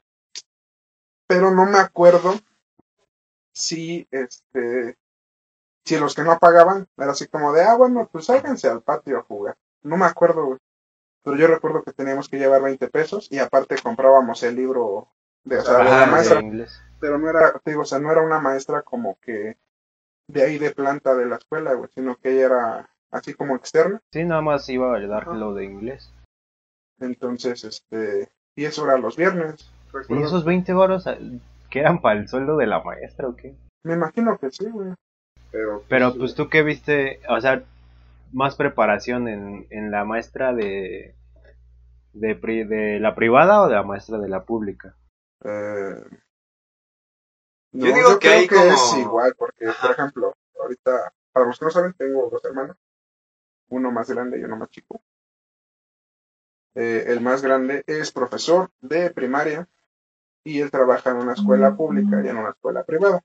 Pero 1.28 1.52
no 1.52 1.66
me 1.66 1.80
acuerdo 1.80 2.34
si, 3.54 4.08
este, 4.12 4.98
si 5.86 5.98
los 5.98 6.16
que 6.16 6.24
no 6.24 6.38
pagaban, 6.40 6.88
era 6.98 7.12
así 7.12 7.28
como 7.28 7.54
de, 7.54 7.64
ah, 7.64 7.76
bueno, 7.76 8.10
pues 8.12 8.30
háganse 8.30 8.68
al 8.68 8.82
patio 8.82 9.20
a 9.20 9.24
jugar. 9.24 9.56
No 9.84 9.98
me 9.98 10.06
acuerdo, 10.06 10.46
güey. 10.46 10.60
Pero 11.24 11.38
yo 11.38 11.48
recuerdo 11.48 11.84
que 11.84 11.94
teníamos 11.94 12.28
que 12.28 12.38
llevar 12.38 12.62
20 12.62 12.88
pesos 12.90 13.30
y 13.32 13.40
aparte 13.40 13.76
comprábamos 13.82 14.44
el 14.44 14.56
libro 14.56 15.08
de, 15.46 15.58
o 15.58 15.62
sea, 15.62 15.78
de 15.78 15.84
la 15.86 16.06
maestra. 16.06 16.42
Pero 17.00 17.18
no 17.18 17.30
era, 17.30 17.62
digo, 17.64 17.82
o 17.82 17.86
sea, 17.86 18.00
no 18.00 18.12
era 18.12 18.22
una 18.22 18.40
maestra 18.42 18.82
como 18.82 19.18
que 19.22 19.58
de 20.28 20.44
ahí 20.44 20.58
de 20.58 20.72
planta 20.72 21.16
de 21.16 21.26
la 21.26 21.38
escuela, 21.38 21.74
güey, 21.74 21.90
sino 21.94 22.18
que 22.18 22.32
ella 22.32 22.46
era 22.46 22.90
así 23.12 23.34
como 23.34 23.56
externa. 23.56 24.02
Sí, 24.12 24.24
nada 24.26 24.42
más 24.42 24.68
iba 24.70 24.96
a 24.96 25.08
dar 25.08 25.28
lo 25.28 25.54
de 25.54 25.66
inglés. 25.66 26.12
Entonces, 27.00 27.64
este, 27.64 28.30
y 28.56 28.66
eso 28.66 28.86
era 28.86 28.98
los 28.98 29.16
viernes. 29.16 29.72
¿Y 30.10 30.22
esos 30.22 30.44
20 30.44 30.74
baros 30.74 31.06
eran 31.80 32.02
para 32.02 32.20
el 32.20 32.28
sueldo 32.28 32.58
de 32.58 32.68
la 32.68 32.82
maestra 32.84 33.28
o 33.28 33.36
qué? 33.36 33.56
Me 33.84 33.94
imagino 33.94 34.38
que 34.38 34.52
sí, 34.52 34.70
güey. 34.70 34.94
Pero, 35.52 35.84
Pero 35.88 36.10
pues, 36.10 36.20
pues 36.20 36.36
tú 36.36 36.50
qué 36.50 36.64
viste, 36.64 37.20
o 37.30 37.40
sea, 37.40 37.64
más 38.32 38.56
preparación 38.56 39.28
en, 39.28 39.68
en 39.70 39.92
la 39.92 40.04
maestra 40.04 40.54
de, 40.54 41.16
de, 42.14 42.36
de 42.36 43.00
la 43.00 43.16
privada 43.16 43.62
o 43.62 43.68
de 43.68 43.76
la 43.76 43.84
maestra 43.84 44.18
de 44.18 44.30
la 44.30 44.44
pública? 44.44 44.96
Eh, 45.44 46.04
yo 47.74 47.88
digo 47.88 48.20
que, 48.20 48.48
creo 48.48 48.48
que 48.48 48.70
es 48.70 48.98
igual, 48.98 49.34
porque, 49.38 49.66
por 49.82 49.92
ejemplo, 49.92 50.34
ahorita, 50.60 51.14
para 51.32 51.48
los 51.48 51.60
que 51.60 51.66
no 51.66 51.72
saben, 51.72 51.94
tengo 51.94 52.30
dos 52.30 52.44
hermanos, 52.46 52.78
uno 53.70 53.92
más 53.92 54.10
grande 54.10 54.40
y 54.40 54.44
uno 54.44 54.58
más 54.58 54.70
chico. 54.70 55.02
Eh, 56.76 57.06
el 57.08 57.22
más 57.22 57.42
grande 57.44 57.84
es 57.86 58.12
profesor 58.12 58.70
de 58.82 59.12
primaria 59.12 59.68
y 60.44 60.60
él 60.60 60.72
trabaja 60.72 61.12
en 61.12 61.18
una 61.18 61.34
escuela 61.34 61.76
pública 61.76 62.22
y 62.24 62.28
en 62.28 62.38
una 62.38 62.50
escuela 62.50 62.84
privada. 62.84 63.22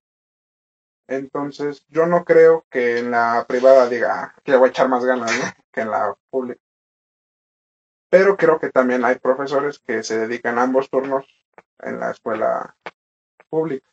Entonces, 1.09 1.85
yo 1.89 2.07
no 2.07 2.25
creo 2.25 2.67
que 2.71 2.99
en 2.99 3.11
la 3.11 3.45
privada 3.49 3.89
diga 3.89 4.23
ah, 4.23 4.35
que 4.45 4.53
le 4.53 4.59
voy 4.59 4.69
a 4.69 4.71
echar 4.71 4.89
más 4.89 5.05
ganas, 5.05 5.31
¿no? 5.39 5.45
Que 5.73 5.81
en 5.83 5.91
la 5.91 6.17
pública. 6.31 6.61
Pero 8.11 8.37
creo 8.37 8.59
que 8.59 8.71
también 8.71 9.05
hay 9.05 9.19
profesores 9.19 9.79
que 9.79 10.03
se 10.03 10.19
dedican 10.19 10.59
a 10.59 10.63
ambos 10.63 10.91
turnos 10.91 11.27
en 11.81 12.01
la 12.01 12.11
escuela 12.11 12.77
pública. 13.49 13.89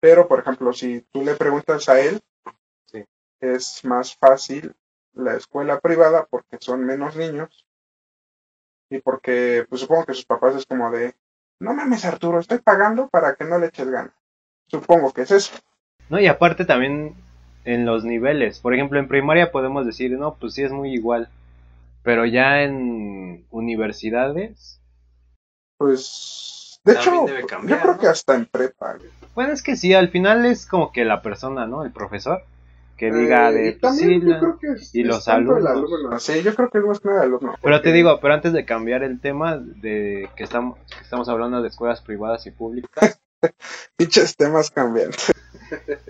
Pero, 0.00 0.28
por 0.28 0.40
ejemplo, 0.40 0.72
si 0.72 1.00
tú 1.12 1.24
le 1.24 1.34
preguntas 1.34 1.88
a 1.88 2.00
él, 2.00 2.22
es 3.40 3.84
más 3.84 4.16
fácil 4.16 4.74
la 5.12 5.34
escuela 5.34 5.80
privada 5.80 6.26
porque 6.26 6.58
son 6.60 6.84
menos 6.84 7.16
niños 7.16 7.66
y 8.88 9.00
porque, 9.00 9.66
pues 9.68 9.80
supongo 9.80 10.06
que 10.06 10.14
sus 10.14 10.26
papás 10.26 10.54
es 10.54 10.66
como 10.66 10.90
de, 10.90 11.14
no 11.60 11.74
mames 11.74 12.04
Arturo, 12.04 12.40
estoy 12.40 12.58
pagando 12.58 13.08
para 13.08 13.34
que 13.34 13.44
no 13.44 13.58
le 13.58 13.66
eches 13.66 13.88
ganas. 13.88 14.14
Supongo 14.68 15.12
que 15.12 15.22
es 15.22 15.30
eso. 15.30 15.54
No, 16.08 16.20
y 16.20 16.26
aparte 16.26 16.64
también 16.64 17.14
en 17.64 17.84
los 17.84 18.04
niveles. 18.04 18.60
Por 18.60 18.74
ejemplo, 18.74 18.98
en 18.98 19.08
primaria 19.08 19.50
podemos 19.50 19.86
decir, 19.86 20.12
no, 20.12 20.34
pues 20.34 20.54
sí 20.54 20.62
es 20.62 20.72
muy 20.72 20.92
igual. 20.92 21.28
Pero 22.02 22.24
ya 22.24 22.62
en 22.62 23.44
universidades. 23.50 24.80
Pues. 25.76 26.80
De 26.84 26.92
hecho, 26.92 27.26
yo 27.66 27.80
creo 27.80 27.98
que 27.98 28.06
hasta 28.06 28.36
en 28.36 28.46
prepa. 28.46 28.96
Bueno, 29.34 29.52
es 29.52 29.62
que 29.62 29.74
sí, 29.74 29.92
al 29.92 30.08
final 30.08 30.46
es 30.46 30.66
como 30.66 30.92
que 30.92 31.04
la 31.04 31.20
persona, 31.20 31.66
¿no? 31.66 31.84
El 31.84 31.90
profesor. 31.90 32.44
Que 32.96 33.12
diga 33.12 33.50
eh, 33.50 33.52
de. 33.52 33.72
Pues, 33.80 33.98
sí, 33.98 34.20
y 34.94 35.02
los 35.02 35.28
alumnos. 35.28 36.22
Sí, 36.22 36.42
yo 36.42 36.54
creo 36.54 36.70
que 36.70 36.78
es 36.78 36.84
más 36.84 37.00
que 37.00 37.08
nada 37.08 37.22
alumno. 37.22 37.54
Pero 37.62 37.82
te 37.82 37.92
digo, 37.92 38.18
pero 38.20 38.34
antes 38.34 38.52
de 38.52 38.64
cambiar 38.64 39.02
el 39.02 39.20
tema 39.20 39.58
de 39.58 40.28
que 40.36 40.44
estamos, 40.44 40.78
que 40.78 41.02
estamos 41.02 41.28
hablando 41.28 41.60
de 41.60 41.68
escuelas 41.68 42.00
privadas 42.00 42.46
y 42.46 42.50
públicas. 42.50 43.20
Pinches 43.96 44.36
temas 44.36 44.70
cambiantes. 44.70 45.32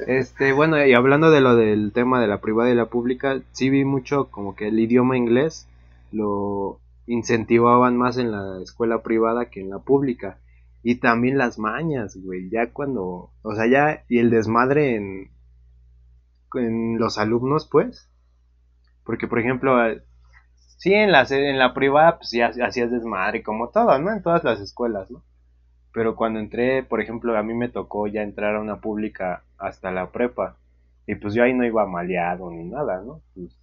Este, 0.07 0.53
bueno, 0.53 0.85
y 0.85 0.95
hablando 0.95 1.31
de 1.31 1.41
lo 1.41 1.57
del 1.57 1.93
tema 1.93 2.21
de 2.21 2.27
la 2.27 2.41
privada 2.41 2.71
y 2.71 2.75
la 2.75 2.87
pública, 2.87 3.41
sí 3.53 3.71
vi 3.71 3.85
mucho 3.85 4.31
como 4.31 4.55
que 4.55 4.69
el 4.69 4.79
idioma 4.79 5.17
inglés 5.17 5.67
lo 6.13 6.81
incentivaban 7.07 7.97
más 7.97 8.19
en 8.19 8.31
la 8.31 8.63
escuela 8.63 9.03
privada 9.03 9.47
que 9.47 9.61
en 9.61 9.71
la 9.71 9.79
pública. 9.79 10.39
Y 10.83 10.97
también 10.97 11.39
las 11.39 11.59
mañas, 11.59 12.17
güey, 12.17 12.49
ya 12.49 12.71
cuando, 12.73 13.31
o 13.43 13.55
sea, 13.55 13.67
ya, 13.67 14.05
y 14.09 14.19
el 14.19 14.31
desmadre 14.31 14.95
en, 14.95 15.31
en 16.55 16.99
los 16.99 17.19
alumnos, 17.19 17.69
pues. 17.71 18.11
Porque, 19.05 19.29
por 19.29 19.39
ejemplo, 19.39 19.77
sí, 20.79 20.93
en 20.93 21.13
la, 21.13 21.23
en 21.31 21.59
la 21.59 21.75
privada, 21.75 22.19
pues 22.19 22.31
ya 22.33 22.51
hacías 22.67 22.91
desmadre, 22.91 23.43
como 23.43 23.69
todo, 23.71 23.99
¿no? 23.99 24.13
En 24.13 24.23
todas 24.23 24.45
las 24.45 24.61
escuelas, 24.61 25.11
¿no? 25.11 25.23
Pero 25.93 26.15
cuando 26.15 26.41
entré, 26.41 26.83
por 26.83 27.01
ejemplo, 27.01 27.37
a 27.37 27.43
mí 27.43 27.55
me 27.55 27.69
tocó 27.69 28.07
ya 28.07 28.23
entrar 28.23 28.57
a 28.57 28.61
una 28.61 28.81
pública 28.81 29.45
hasta 29.59 29.91
la 29.91 30.11
prepa. 30.11 30.57
Y 31.07 31.15
pues 31.15 31.35
yo 31.35 31.43
ahí 31.43 31.55
no 31.55 31.65
iba 31.65 31.87
maleado 31.87 32.51
ni 32.51 32.65
nada, 32.65 33.01
¿no? 33.01 33.23
Pues... 33.35 33.57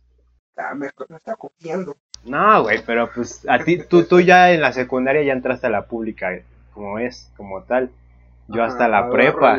Ah, 0.57 0.73
me, 0.75 0.87
está 0.87 1.35
copiando. 1.35 1.95
No, 2.25 2.63
güey, 2.63 2.81
pero 2.85 3.09
pues 3.13 3.45
a 3.49 3.59
ti, 3.59 3.79
tú, 3.87 4.05
tú 4.05 4.21
ya 4.21 4.51
en 4.51 4.61
la 4.61 4.71
secundaria 4.71 5.23
ya 5.23 5.33
entraste 5.33 5.67
a 5.67 5.71
la 5.71 5.87
pública, 5.87 6.29
como 6.73 6.99
es, 6.99 7.31
como 7.35 7.63
tal. 7.63 7.91
Yo 8.47 8.63
hasta 8.63 8.87
la 8.87 9.09
prepa. 9.09 9.57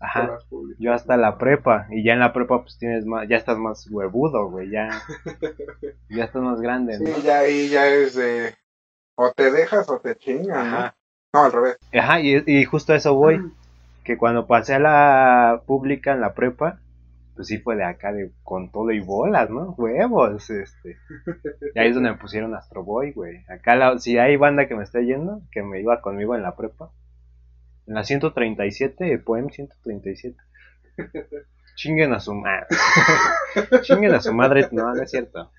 Ajá, 0.00 0.38
yo 0.78 0.92
hasta 0.92 1.16
la 1.16 1.38
prepa. 1.38 1.86
Y 1.90 2.04
ya 2.04 2.14
en 2.14 2.20
la 2.20 2.32
prepa 2.32 2.62
pues 2.62 2.76
tienes 2.78 3.06
más, 3.06 3.28
ya 3.28 3.36
estás 3.36 3.58
más 3.58 3.88
huevudo, 3.90 4.50
güey, 4.50 4.70
ya. 4.70 4.88
ya 6.08 6.24
estás 6.24 6.42
más 6.42 6.60
grande, 6.60 6.98
¿no? 6.98 7.06
Sí, 7.06 7.22
ya 7.22 7.38
ahí 7.40 7.68
ya 7.68 7.86
es 7.86 8.14
de... 8.14 8.54
O 9.14 9.32
te 9.32 9.50
dejas 9.50 9.88
o 9.88 9.98
te 10.00 10.16
chingan, 10.16 10.70
¿no? 10.70 10.94
No, 11.32 11.44
al 11.44 11.52
revés. 11.52 11.76
Ajá, 11.92 12.20
y, 12.20 12.42
y 12.46 12.64
justo 12.64 12.92
a 12.92 12.96
eso 12.96 13.14
voy. 13.14 13.52
Que 14.02 14.16
cuando 14.16 14.46
pasé 14.46 14.74
a 14.74 14.78
la 14.78 15.62
pública 15.66 16.12
en 16.12 16.20
la 16.20 16.34
prepa, 16.34 16.80
pues 17.36 17.48
sí 17.48 17.58
fue 17.58 17.76
de 17.76 17.84
acá 17.84 18.12
de 18.12 18.32
con 18.42 18.70
todo 18.70 18.90
y 18.90 19.00
bolas, 19.00 19.50
¿no? 19.50 19.74
Huevos, 19.78 20.50
este. 20.50 20.96
Y 21.74 21.78
ahí 21.78 21.88
es 21.88 21.94
donde 21.94 22.10
me 22.10 22.18
pusieron 22.18 22.54
Astro 22.54 22.82
Boy, 22.82 23.12
güey. 23.12 23.44
Acá 23.48 23.76
la, 23.76 23.98
si 23.98 24.18
hay 24.18 24.36
banda 24.36 24.66
que 24.66 24.74
me 24.74 24.82
está 24.82 25.00
yendo, 25.00 25.42
que 25.52 25.62
me 25.62 25.80
iba 25.80 26.00
conmigo 26.00 26.34
en 26.34 26.42
la 26.42 26.56
prepa. 26.56 26.90
En 27.90 27.96
la 27.96 28.04
137, 28.04 29.18
Poem 29.18 29.48
137. 29.48 30.36
Chinguen 31.74 32.12
a 32.12 32.20
su 32.20 32.32
madre. 32.32 32.68
Chinguen 33.82 34.14
a 34.14 34.20
su 34.20 34.32
madre. 34.32 34.68
No, 34.70 34.94
no 34.94 35.02
es 35.02 35.10
cierto. 35.10 35.50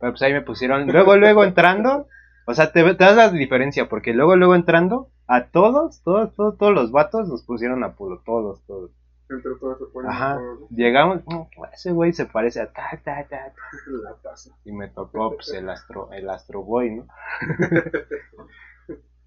Pero 0.00 0.12
pues 0.12 0.22
ahí 0.22 0.32
me 0.32 0.42
pusieron. 0.42 0.88
Luego, 0.88 1.16
luego 1.16 1.44
entrando, 1.44 2.08
o 2.46 2.54
sea, 2.54 2.72
te, 2.72 2.82
das 2.82 3.14
la 3.14 3.30
diferencia, 3.30 3.88
porque 3.88 4.12
luego, 4.12 4.34
luego 4.34 4.56
entrando, 4.56 5.12
a 5.28 5.50
todos, 5.50 6.02
todos, 6.02 6.34
todos, 6.34 6.58
todos 6.58 6.74
los 6.74 6.90
vatos 6.90 7.28
nos 7.28 7.44
pusieron 7.44 7.84
a 7.84 7.94
pulo, 7.94 8.22
todos, 8.26 8.60
todos. 8.66 8.90
Entre 9.30 9.52
todos 9.60 9.78
se 9.78 9.84
ponen 9.92 10.10
Ajá. 10.10 10.40
Llegamos, 10.70 11.20
ese 11.72 11.92
güey 11.92 12.12
se 12.12 12.26
parece 12.26 12.60
a 12.60 12.72
ta, 12.72 13.00
ta. 13.04 13.24
Y 14.64 14.72
me 14.72 14.88
tocó 14.88 15.32
pues, 15.36 15.52
el 15.52 15.70
astro, 15.70 16.10
el 16.10 16.28
astro 16.28 16.64
boy, 16.64 16.90
¿no? 16.96 17.06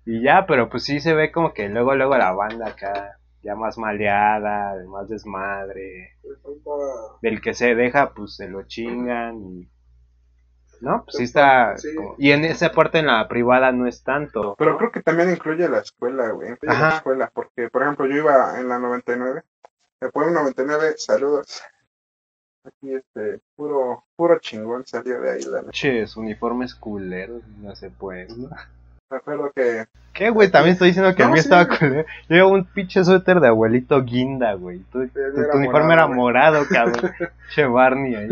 Y 0.06 0.22
ya, 0.22 0.46
pero 0.48 0.70
pues 0.70 0.84
sí 0.84 1.00
se 1.00 1.14
ve 1.14 1.32
como 1.32 1.54
que 1.54 1.70
luego, 1.70 1.96
luego 1.96 2.18
la 2.18 2.32
banda 2.32 2.70
acá, 2.70 3.18
ya 3.42 3.56
más 3.56 3.78
maleada, 3.78 4.76
más 4.88 5.10
desmadre. 5.10 6.18
Del 7.22 7.42
que 7.42 7.54
se 7.54 7.76
deja, 7.76 8.14
pues 8.14 8.36
se 8.36 8.48
lo 8.48 8.64
chingan 8.64 9.42
y 9.42 9.70
¿no? 10.82 11.04
Pues 11.06 11.18
sí 11.18 11.24
está... 11.24 11.76
Y 12.18 12.32
en 12.32 12.44
esa 12.44 12.72
parte 12.72 13.00
en 13.00 13.08
la 13.08 13.28
privada 13.28 13.72
no 13.72 13.88
es 13.88 14.04
tanto. 14.04 14.56
Pero 14.58 14.78
creo 14.78 14.92
que 14.92 15.02
también 15.02 15.30
incluye 15.30 15.70
la 15.70 15.80
escuela, 15.80 16.32
güey. 16.32 16.56
La 16.62 16.90
escuela, 16.98 17.32
porque, 17.34 17.70
por 17.70 17.84
ejemplo, 17.84 18.08
yo 18.08 18.16
iba 18.18 18.60
en 18.60 18.68
la 18.68 18.80
99. 18.80 19.44
Después 20.02 20.28
de 20.28 20.34
99, 20.34 20.96
saludos. 20.98 21.62
Aquí, 22.64 22.94
este, 22.94 23.40
puro, 23.56 24.04
puro 24.16 24.40
chingón 24.40 24.86
salió 24.86 25.22
de 25.22 25.32
ahí 25.32 25.44
la 25.44 25.64
Ches, 25.72 26.18
uniformes 26.18 26.76
culeros, 26.76 27.48
no 27.60 27.76
se 27.76 27.90
puede, 27.90 28.28
¿no? 28.36 28.50
Me 29.12 29.18
acuerdo 29.18 29.52
que... 29.54 29.86
¿Qué, 30.14 30.30
güey? 30.30 30.50
También 30.50 30.74
estoy 30.74 30.88
diciendo 30.90 31.14
que 31.14 31.24
el 31.24 31.30
mío 31.30 31.42
estaba 31.42 31.68
culero. 31.68 32.06
Yo 32.30 32.36
llevo 32.36 32.52
un 32.52 32.66
pinche 32.66 33.04
suéter 33.04 33.42
de 33.42 33.50
abuelito 33.50 34.02
guinda, 34.04 34.54
güey. 34.54 34.80
Tu, 34.92 35.10
uniforme 35.54 35.94
era 35.94 36.08
morado, 36.08 36.66
cabrón. 36.70 37.12
che 37.54 37.66
Barney 37.66 38.16
ahí. 38.16 38.30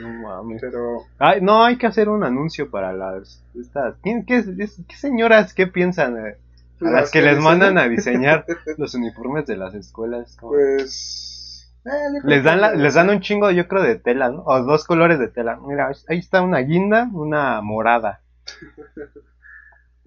No 0.00 0.08
mames. 0.08 0.60
Pero. 0.60 1.06
Ay, 1.18 1.40
no, 1.40 1.64
hay 1.64 1.76
que 1.76 1.88
hacer 1.88 2.08
un 2.08 2.22
anuncio 2.22 2.70
para 2.70 2.92
las. 2.92 3.42
Estas, 3.58 3.96
¿qué, 4.04 4.22
qué, 4.26 4.44
qué 4.88 4.96
señoras 4.96 5.54
qué 5.54 5.66
piensan? 5.66 6.16
Eh? 6.24 6.36
A 6.82 6.90
las 6.90 7.10
que, 7.10 7.20
les 7.20 7.38
mandan 7.38 7.76
a 7.76 7.88
diseñar 7.88 8.46
los 8.78 8.94
uniformes 8.94 9.46
de 9.46 9.56
las 9.56 9.74
escuelas. 9.74 10.36
Pues. 10.40 11.72
Eh, 11.84 12.20
les 12.24 12.44
dan 12.44 12.80
les 12.80 12.94
dan 12.94 13.10
un 13.10 13.20
chingo, 13.20 13.50
yo 13.50 13.66
creo, 13.66 13.82
de 13.82 13.96
tela, 13.96 14.28
¿no? 14.30 14.42
O 14.44 14.62
dos 14.62 14.84
colores 14.84 15.18
de 15.18 15.28
tela. 15.28 15.58
Mira, 15.66 15.90
ahí 16.08 16.18
está 16.18 16.42
una 16.42 16.58
guinda, 16.58 17.08
una 17.12 17.60
morada. 17.60 18.20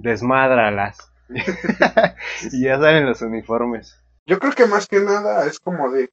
Desmádralas. 0.03 0.97
y 2.51 2.65
ya 2.65 2.77
salen 2.77 3.05
los 3.05 3.21
uniformes. 3.21 3.97
Yo 4.25 4.37
creo 4.37 4.51
que 4.51 4.65
más 4.65 4.87
que 4.87 4.99
nada 4.99 5.45
es 5.45 5.59
como 5.59 5.89
de 5.91 6.09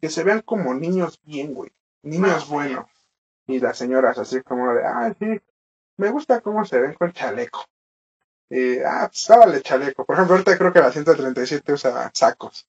que 0.00 0.08
se 0.10 0.22
vean 0.22 0.42
como 0.42 0.74
niños 0.74 1.18
bien, 1.24 1.54
güey. 1.54 1.70
Niños 2.02 2.46
buenos. 2.48 2.86
Y 3.46 3.58
las 3.58 3.78
señoras 3.78 4.18
así 4.18 4.42
como 4.42 4.74
de, 4.74 4.84
ah, 4.84 5.14
sí, 5.18 5.40
me 5.96 6.10
gusta 6.10 6.42
cómo 6.42 6.64
se 6.66 6.78
ven 6.78 6.92
con 6.92 7.12
chaleco. 7.12 7.64
Y, 8.50 8.80
ah, 8.80 9.10
pues 9.10 9.62
chaleco. 9.62 10.04
Por 10.04 10.16
ejemplo, 10.16 10.34
ahorita 10.34 10.58
creo 10.58 10.72
que 10.72 10.80
la 10.80 10.92
137 10.92 11.72
usa 11.72 12.10
sacos. 12.12 12.68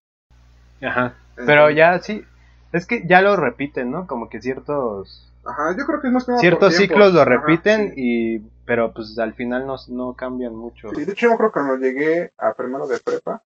Ajá. 0.82 1.16
Pero 1.36 1.70
ya 1.72 2.00
sí, 2.00 2.24
es 2.72 2.86
que 2.86 3.06
ya 3.06 3.22
lo 3.22 3.36
repiten, 3.36 3.92
¿no? 3.92 4.08
Como 4.08 4.30
que 4.30 4.42
ciertos... 4.42 5.33
Ajá, 5.46 5.76
yo 5.78 5.86
creo 5.86 6.02
que 6.02 6.08
es 6.08 6.14
más 6.14 6.26
que 6.26 6.38
Ciertos 6.38 6.76
ciclos 6.76 7.14
lo 7.14 7.26
repiten 7.26 7.94
y... 7.96 8.40
Pero 8.66 8.94
pues 8.94 9.20
al 9.20 9.34
final 9.34 9.68
no, 9.68 9.76
no 9.90 10.14
cambian 10.14 10.56
mucho. 10.56 10.90
Sí, 10.96 11.04
de 11.04 11.12
hecho 11.12 11.30
yo 11.30 11.38
creo 11.38 11.50
que 11.50 11.60
cuando 11.60 11.76
llegué 11.78 12.32
a 12.38 12.54
primero 12.54 12.88
de 12.88 12.98
prepa, 13.00 13.44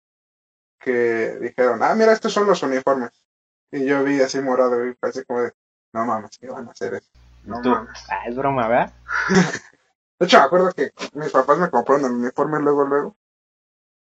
que 0.77 1.38
dijeron, 1.41 1.81
ah, 1.81 1.95
mira, 1.95 2.12
estos 2.12 2.34
son 2.34 2.47
los 2.47 2.62
uniformes. 2.63 3.12
Y 3.71 3.86
yo 3.86 4.03
vi 4.03 4.21
así 4.21 4.41
morado 4.41 4.86
y 4.86 4.93
parece 4.93 5.23
como 5.23 5.41
de, 5.41 5.53
no 5.93 6.05
mames, 6.05 6.38
¿qué 6.38 6.47
van 6.47 6.67
a 6.67 6.71
hacer 6.71 6.95
eso? 6.95 7.10
No 7.45 7.62
mames. 7.62 8.03
Ah, 8.10 8.27
es 8.27 8.36
broma, 8.36 8.67
¿verdad? 8.67 8.93
de 10.19 10.25
hecho, 10.25 10.38
me 10.38 10.43
acuerdo 10.43 10.71
que 10.73 10.91
mis 11.13 11.31
papás 11.31 11.58
me 11.60 11.69
compraron 11.69 12.05
el 12.05 12.12
uniforme 12.12 12.60
luego, 12.60 12.86
luego. 12.86 13.15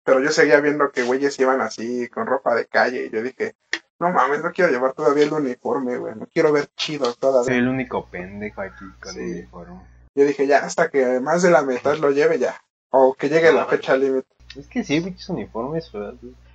Pero 0.05 0.21
yo 0.21 0.31
seguía 0.31 0.61
viendo 0.61 0.91
que 0.91 1.03
güeyes 1.05 1.39
iban 1.41 1.61
así, 1.61 2.09
con 2.09 2.27
ropa 2.27 2.55
de 2.55 2.67
calle. 2.67 3.07
Y 3.07 3.11
yo 3.11 3.23
dije, 3.23 3.57
no 4.01 4.13
mames, 4.13 4.43
no 4.43 4.53
quiero 4.53 4.71
llevar 4.71 4.93
todavía 4.93 5.25
el 5.25 5.33
uniforme, 5.33 5.97
güey. 5.97 6.15
No 6.15 6.27
quiero 6.27 6.53
ver 6.53 6.69
chido 6.77 7.13
todavía. 7.15 7.47
Soy 7.47 7.57
el 7.57 7.69
único 7.69 8.07
pendejo 8.07 8.61
aquí 8.61 8.85
con 9.01 9.17
el 9.17 9.31
uniforme. 9.33 9.81
Yo 10.15 10.25
dije, 10.25 10.47
ya, 10.47 10.59
hasta 10.59 10.91
que 10.91 11.21
más 11.21 11.43
de 11.43 11.51
la 11.51 11.63
mitad 11.63 11.97
lo 11.97 12.11
lleve 12.11 12.39
ya. 12.39 12.61
O 12.91 13.15
que 13.15 13.29
llegue 13.29 13.53
la 13.53 13.67
fecha 13.67 13.97
límite. 13.97 14.29
Es 14.57 14.67
que 14.69 14.83
sí, 14.83 15.01
bichos 15.01 15.29
uniformes, 15.29 15.91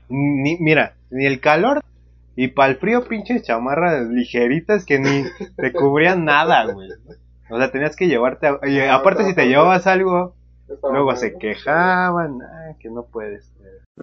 Ni, 0.09 0.57
mira, 0.57 0.95
ni 1.09 1.25
el 1.25 1.39
calor 1.39 1.83
y 2.35 2.47
para 2.47 2.71
el 2.71 2.77
frío, 2.77 3.07
pinches 3.07 3.43
chamarras 3.43 4.07
ligeritas 4.07 4.85
que 4.85 4.99
ni 4.99 5.23
te 5.55 5.71
cubrían 5.71 6.25
nada, 6.25 6.65
güey. 6.71 6.89
O 7.49 7.57
sea, 7.57 7.71
tenías 7.71 7.95
que 7.95 8.07
llevarte. 8.07 8.47
Y 8.63 8.79
aparte, 8.79 9.25
si 9.25 9.35
te 9.35 9.47
llevabas 9.47 9.85
algo, 9.85 10.35
luego 10.67 11.15
se 11.15 11.37
quejaban, 11.37 12.41
ah, 12.41 12.75
que 12.79 12.89
no 12.89 13.05
puedes. 13.05 13.51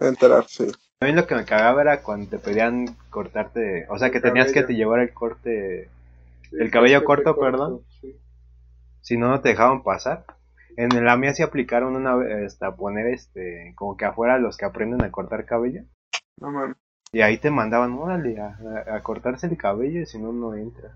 Entrar, 0.00 0.44
sí. 0.46 0.66
A 1.02 1.06
mí 1.06 1.12
lo 1.12 1.26
que 1.26 1.34
me 1.34 1.46
cagaba 1.46 1.80
era 1.80 2.02
cuando 2.02 2.28
te 2.28 2.38
pedían 2.38 2.94
cortarte. 3.08 3.86
O 3.88 3.98
sea, 3.98 4.10
que 4.10 4.20
tenías 4.20 4.52
que 4.52 4.64
te 4.64 4.74
llevar 4.74 5.00
el 5.00 5.14
corte. 5.14 5.88
el 6.52 6.70
cabello 6.70 7.04
corto, 7.04 7.38
perdón. 7.38 7.80
Si 9.00 9.16
no, 9.16 9.28
no 9.28 9.40
te 9.40 9.48
dejaban 9.48 9.82
pasar. 9.82 10.26
En 10.76 11.02
la 11.02 11.16
mía 11.16 11.32
sí 11.32 11.42
aplicaron 11.42 11.96
una 11.96 12.16
vez 12.16 12.62
a 12.62 12.76
poner 12.76 13.06
este. 13.06 13.72
Como 13.76 13.96
que 13.96 14.04
afuera 14.04 14.38
los 14.38 14.58
que 14.58 14.66
aprenden 14.66 15.02
a 15.02 15.10
cortar 15.10 15.46
cabello. 15.46 15.84
No 16.38 16.50
mames 16.50 16.76
Y 17.12 17.22
ahí 17.22 17.38
te 17.38 17.50
mandaban, 17.50 17.92
órale, 17.92 18.38
a, 18.38 19.00
cortarse 19.02 19.46
el 19.46 19.56
cabello 19.56 20.02
y 20.02 20.06
si 20.06 20.18
no, 20.18 20.34
no 20.34 20.54
entra. 20.54 20.90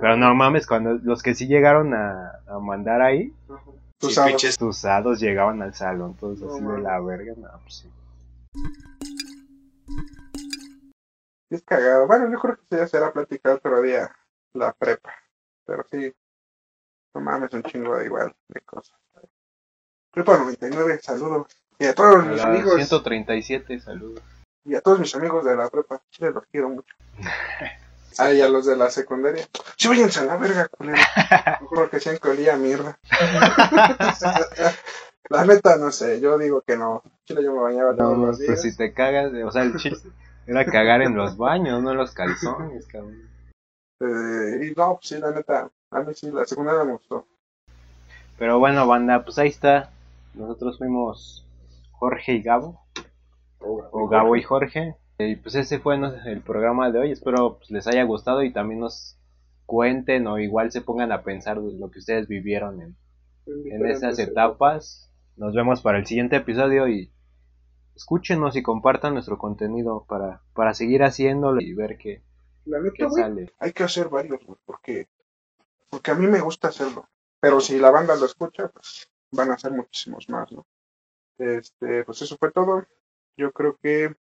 Pero 0.00 0.16
no 0.16 0.34
mames, 0.34 0.66
cuando 0.66 0.94
los 0.94 1.22
que 1.22 1.36
sí 1.36 1.46
llegaron 1.46 1.94
a, 1.94 2.40
a 2.48 2.58
mandar 2.58 3.02
ahí, 3.02 3.32
tus 4.00 4.84
hados 4.84 5.20
llegaban 5.20 5.62
al 5.62 5.74
salón, 5.74 6.16
todos 6.16 6.40
No 6.40 6.52
así 6.52 6.64
de 6.64 6.80
la 6.80 6.98
verga, 6.98 7.34
no, 7.36 7.48
pues 7.62 7.74
sí. 7.76 7.88
Es 11.54 11.62
cagado. 11.62 12.06
Bueno, 12.06 12.30
yo 12.30 12.38
creo 12.38 12.56
que 12.56 12.76
ya 12.76 12.86
será 12.88 13.12
platicar 13.12 13.54
otro 13.54 13.80
día 13.80 14.14
la 14.54 14.72
prepa. 14.72 15.12
Pero 15.66 15.84
sí, 15.90 16.12
no 17.14 17.20
mames, 17.20 17.52
un 17.52 17.62
chingo 17.62 17.96
de 17.96 18.06
igual 18.06 18.34
de 18.48 18.60
cosas. 18.62 18.98
Prepa 20.10 20.36
99, 20.38 21.00
saludos. 21.02 21.46
Y 21.78 21.86
a 21.86 21.94
todos 21.94 22.16
A 22.16 22.22
mis 22.28 22.40
amigos 22.40 22.74
137, 22.74 23.80
saludos. 23.80 24.20
y 24.64 24.74
a 24.74 24.80
todos 24.80 24.98
mis 25.00 25.14
amigos 25.14 25.44
de 25.44 25.56
la 25.56 25.68
prepa. 25.70 26.02
Sí, 26.10 26.24
los 26.24 26.44
quiero 26.50 26.68
mucho. 26.70 26.94
Ah, 28.16 28.32
y 28.32 28.40
a 28.40 28.48
los 28.48 28.64
de 28.64 28.76
la 28.76 28.90
secundaria. 28.90 29.44
Sí, 29.76 29.88
váyanse 29.88 30.20
a 30.20 30.24
la 30.26 30.36
verga, 30.36 30.68
culero. 30.68 30.96
Porque 31.74 31.98
siempre 31.98 32.30
olía 32.30 32.54
a 32.54 32.56
mierda. 32.56 32.96
la 35.30 35.44
neta, 35.44 35.76
no 35.78 35.90
sé, 35.90 36.20
yo 36.20 36.38
digo 36.38 36.62
que 36.62 36.76
no. 36.76 37.02
Chile, 37.24 37.42
yo 37.42 37.52
me 37.52 37.60
bañaba 37.62 37.90
No, 37.90 37.96
todos 37.96 38.18
los 38.18 38.36
pues 38.36 38.48
días. 38.48 38.62
si 38.62 38.76
te 38.76 38.92
cagas, 38.94 39.32
o 39.44 39.50
sea, 39.50 39.62
el 39.62 39.74
chiste 39.76 40.08
era 40.46 40.64
cagar 40.64 41.02
en 41.02 41.14
los 41.14 41.36
baños, 41.36 41.82
no 41.82 41.92
en 41.92 41.96
los 41.96 42.12
calzones, 42.12 42.86
cabrón. 42.86 43.28
Eh, 44.00 44.66
y 44.66 44.74
no, 44.74 44.94
pues 44.94 45.08
sí, 45.08 45.18
la 45.18 45.30
neta, 45.30 45.70
a 45.90 46.00
mí 46.00 46.14
sí, 46.14 46.30
la 46.30 46.44
secundaria 46.44 46.84
me 46.84 46.92
gustó. 46.92 47.26
Pero 48.38 48.58
bueno, 48.58 48.86
banda, 48.86 49.24
pues 49.24 49.38
ahí 49.38 49.48
está. 49.48 49.90
Nosotros 50.34 50.78
fuimos 50.78 51.46
Jorge 51.92 52.34
y 52.34 52.42
Gabo, 52.42 52.80
o 53.60 54.08
Gabo 54.08 54.36
y 54.36 54.42
Jorge. 54.42 54.96
Y 55.18 55.36
pues 55.36 55.54
ese 55.54 55.78
fue 55.78 55.96
el 56.26 56.40
programa 56.40 56.90
de 56.90 56.98
hoy. 56.98 57.12
Espero 57.12 57.58
pues, 57.58 57.70
les 57.70 57.86
haya 57.86 58.02
gustado 58.02 58.42
y 58.42 58.52
también 58.52 58.80
nos 58.80 59.16
cuenten 59.64 60.26
o 60.26 60.38
igual 60.38 60.72
se 60.72 60.80
pongan 60.80 61.12
a 61.12 61.22
pensar 61.22 61.56
lo 61.56 61.90
que 61.90 62.00
ustedes 62.00 62.26
vivieron 62.26 62.82
en, 62.82 62.96
en 63.46 63.86
esas 63.86 64.18
etapas. 64.18 65.10
Nos 65.36 65.54
vemos 65.54 65.80
para 65.82 65.98
el 65.98 66.06
siguiente 66.06 66.36
episodio 66.36 66.88
y 66.88 67.13
escúchenos 67.94 68.56
y 68.56 68.62
compartan 68.62 69.14
nuestro 69.14 69.38
contenido 69.38 70.04
para, 70.08 70.42
para 70.54 70.74
seguir 70.74 71.02
haciéndolo 71.02 71.60
y 71.60 71.74
ver 71.74 71.96
qué, 71.98 72.22
La 72.64 72.78
qué 72.92 73.08
sale. 73.10 73.52
hay 73.58 73.72
que 73.72 73.84
hacer 73.84 74.08
varios, 74.08 74.40
porque, 74.64 75.08
porque 75.90 76.10
a 76.10 76.14
mí 76.14 76.26
me 76.26 76.40
gusta 76.40 76.68
hacerlo. 76.68 77.08
Pero 77.40 77.60
si 77.60 77.78
la 77.78 77.90
banda 77.90 78.16
lo 78.16 78.26
escucha, 78.26 78.68
pues 78.68 79.10
van 79.32 79.50
a 79.50 79.58
ser 79.58 79.72
muchísimos 79.72 80.28
más, 80.28 80.50
¿no? 80.52 80.66
Este, 81.38 82.04
pues 82.04 82.22
eso 82.22 82.36
fue 82.38 82.52
todo. 82.52 82.86
Yo 83.36 83.52
creo 83.52 83.76
que 83.76 84.14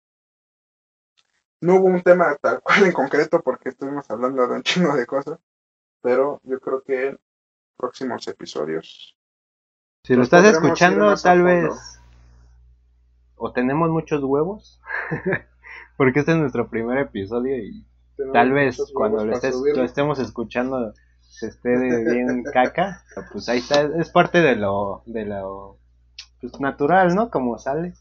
no 1.61 1.75
hubo 1.75 1.85
un 1.85 2.01
tema 2.01 2.35
tal 2.41 2.61
cual 2.61 2.85
en 2.85 2.91
concreto 2.91 3.41
porque 3.41 3.69
estuvimos 3.69 4.09
hablando 4.09 4.47
de 4.47 4.55
un 4.55 4.63
chingo 4.63 4.95
de 4.95 5.05
cosas, 5.05 5.39
pero 6.01 6.41
yo 6.43 6.59
creo 6.59 6.81
que 6.81 7.07
en 7.07 7.19
próximos 7.77 8.27
episodios 8.27 9.17
Si 10.03 10.15
lo 10.15 10.23
estás 10.23 10.45
escuchando, 10.45 11.15
tal 11.15 11.43
vez 11.43 12.00
o 13.43 13.51
tenemos 13.51 13.89
muchos 13.89 14.23
huevos, 14.23 14.79
porque 15.97 16.19
este 16.19 16.31
es 16.33 16.37
nuestro 16.37 16.69
primer 16.69 16.99
episodio 16.99 17.57
y 17.57 17.85
tal 18.33 18.51
vez 18.51 18.77
cuando 18.93 19.25
lo, 19.25 19.33
estés, 19.33 19.55
lo 19.75 19.83
estemos 19.83 20.19
escuchando 20.19 20.93
se 21.21 21.47
esté 21.47 21.69
de 21.69 22.03
bien 22.13 22.43
caca, 22.53 23.01
pues 23.31 23.49
ahí 23.49 23.57
está, 23.57 23.81
es 23.99 24.09
parte 24.11 24.41
de 24.41 24.55
lo, 24.55 25.01
de 25.07 25.25
lo 25.25 25.79
pues, 26.39 26.59
natural, 26.59 27.15
¿no? 27.15 27.31
Como 27.31 27.57
sale. 27.57 27.93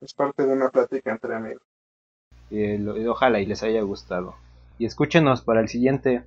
es 0.00 0.14
parte 0.14 0.46
de 0.46 0.52
una 0.54 0.70
plática 0.70 1.10
entre 1.10 1.34
amigos. 1.34 1.62
Y, 2.50 2.78
lo- 2.78 2.96
y 2.96 3.06
ojalá 3.06 3.40
y 3.40 3.46
les 3.46 3.62
haya 3.62 3.82
gustado. 3.82 4.36
Y 4.78 4.86
escúchenos 4.86 5.42
para 5.42 5.60
el 5.60 5.68
siguiente. 5.68 6.24